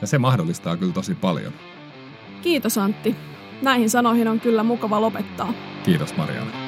Ja 0.00 0.06
se 0.06 0.18
mahdollistaa 0.18 0.76
kyllä 0.76 0.92
tosi 0.92 1.14
paljon. 1.14 1.52
Kiitos 2.42 2.78
Antti. 2.78 3.16
Näihin 3.62 3.90
sanoihin 3.90 4.28
on 4.28 4.40
kyllä 4.40 4.62
mukava 4.62 5.00
lopettaa. 5.00 5.52
Kiitos 5.84 6.16
Marianne. 6.16 6.65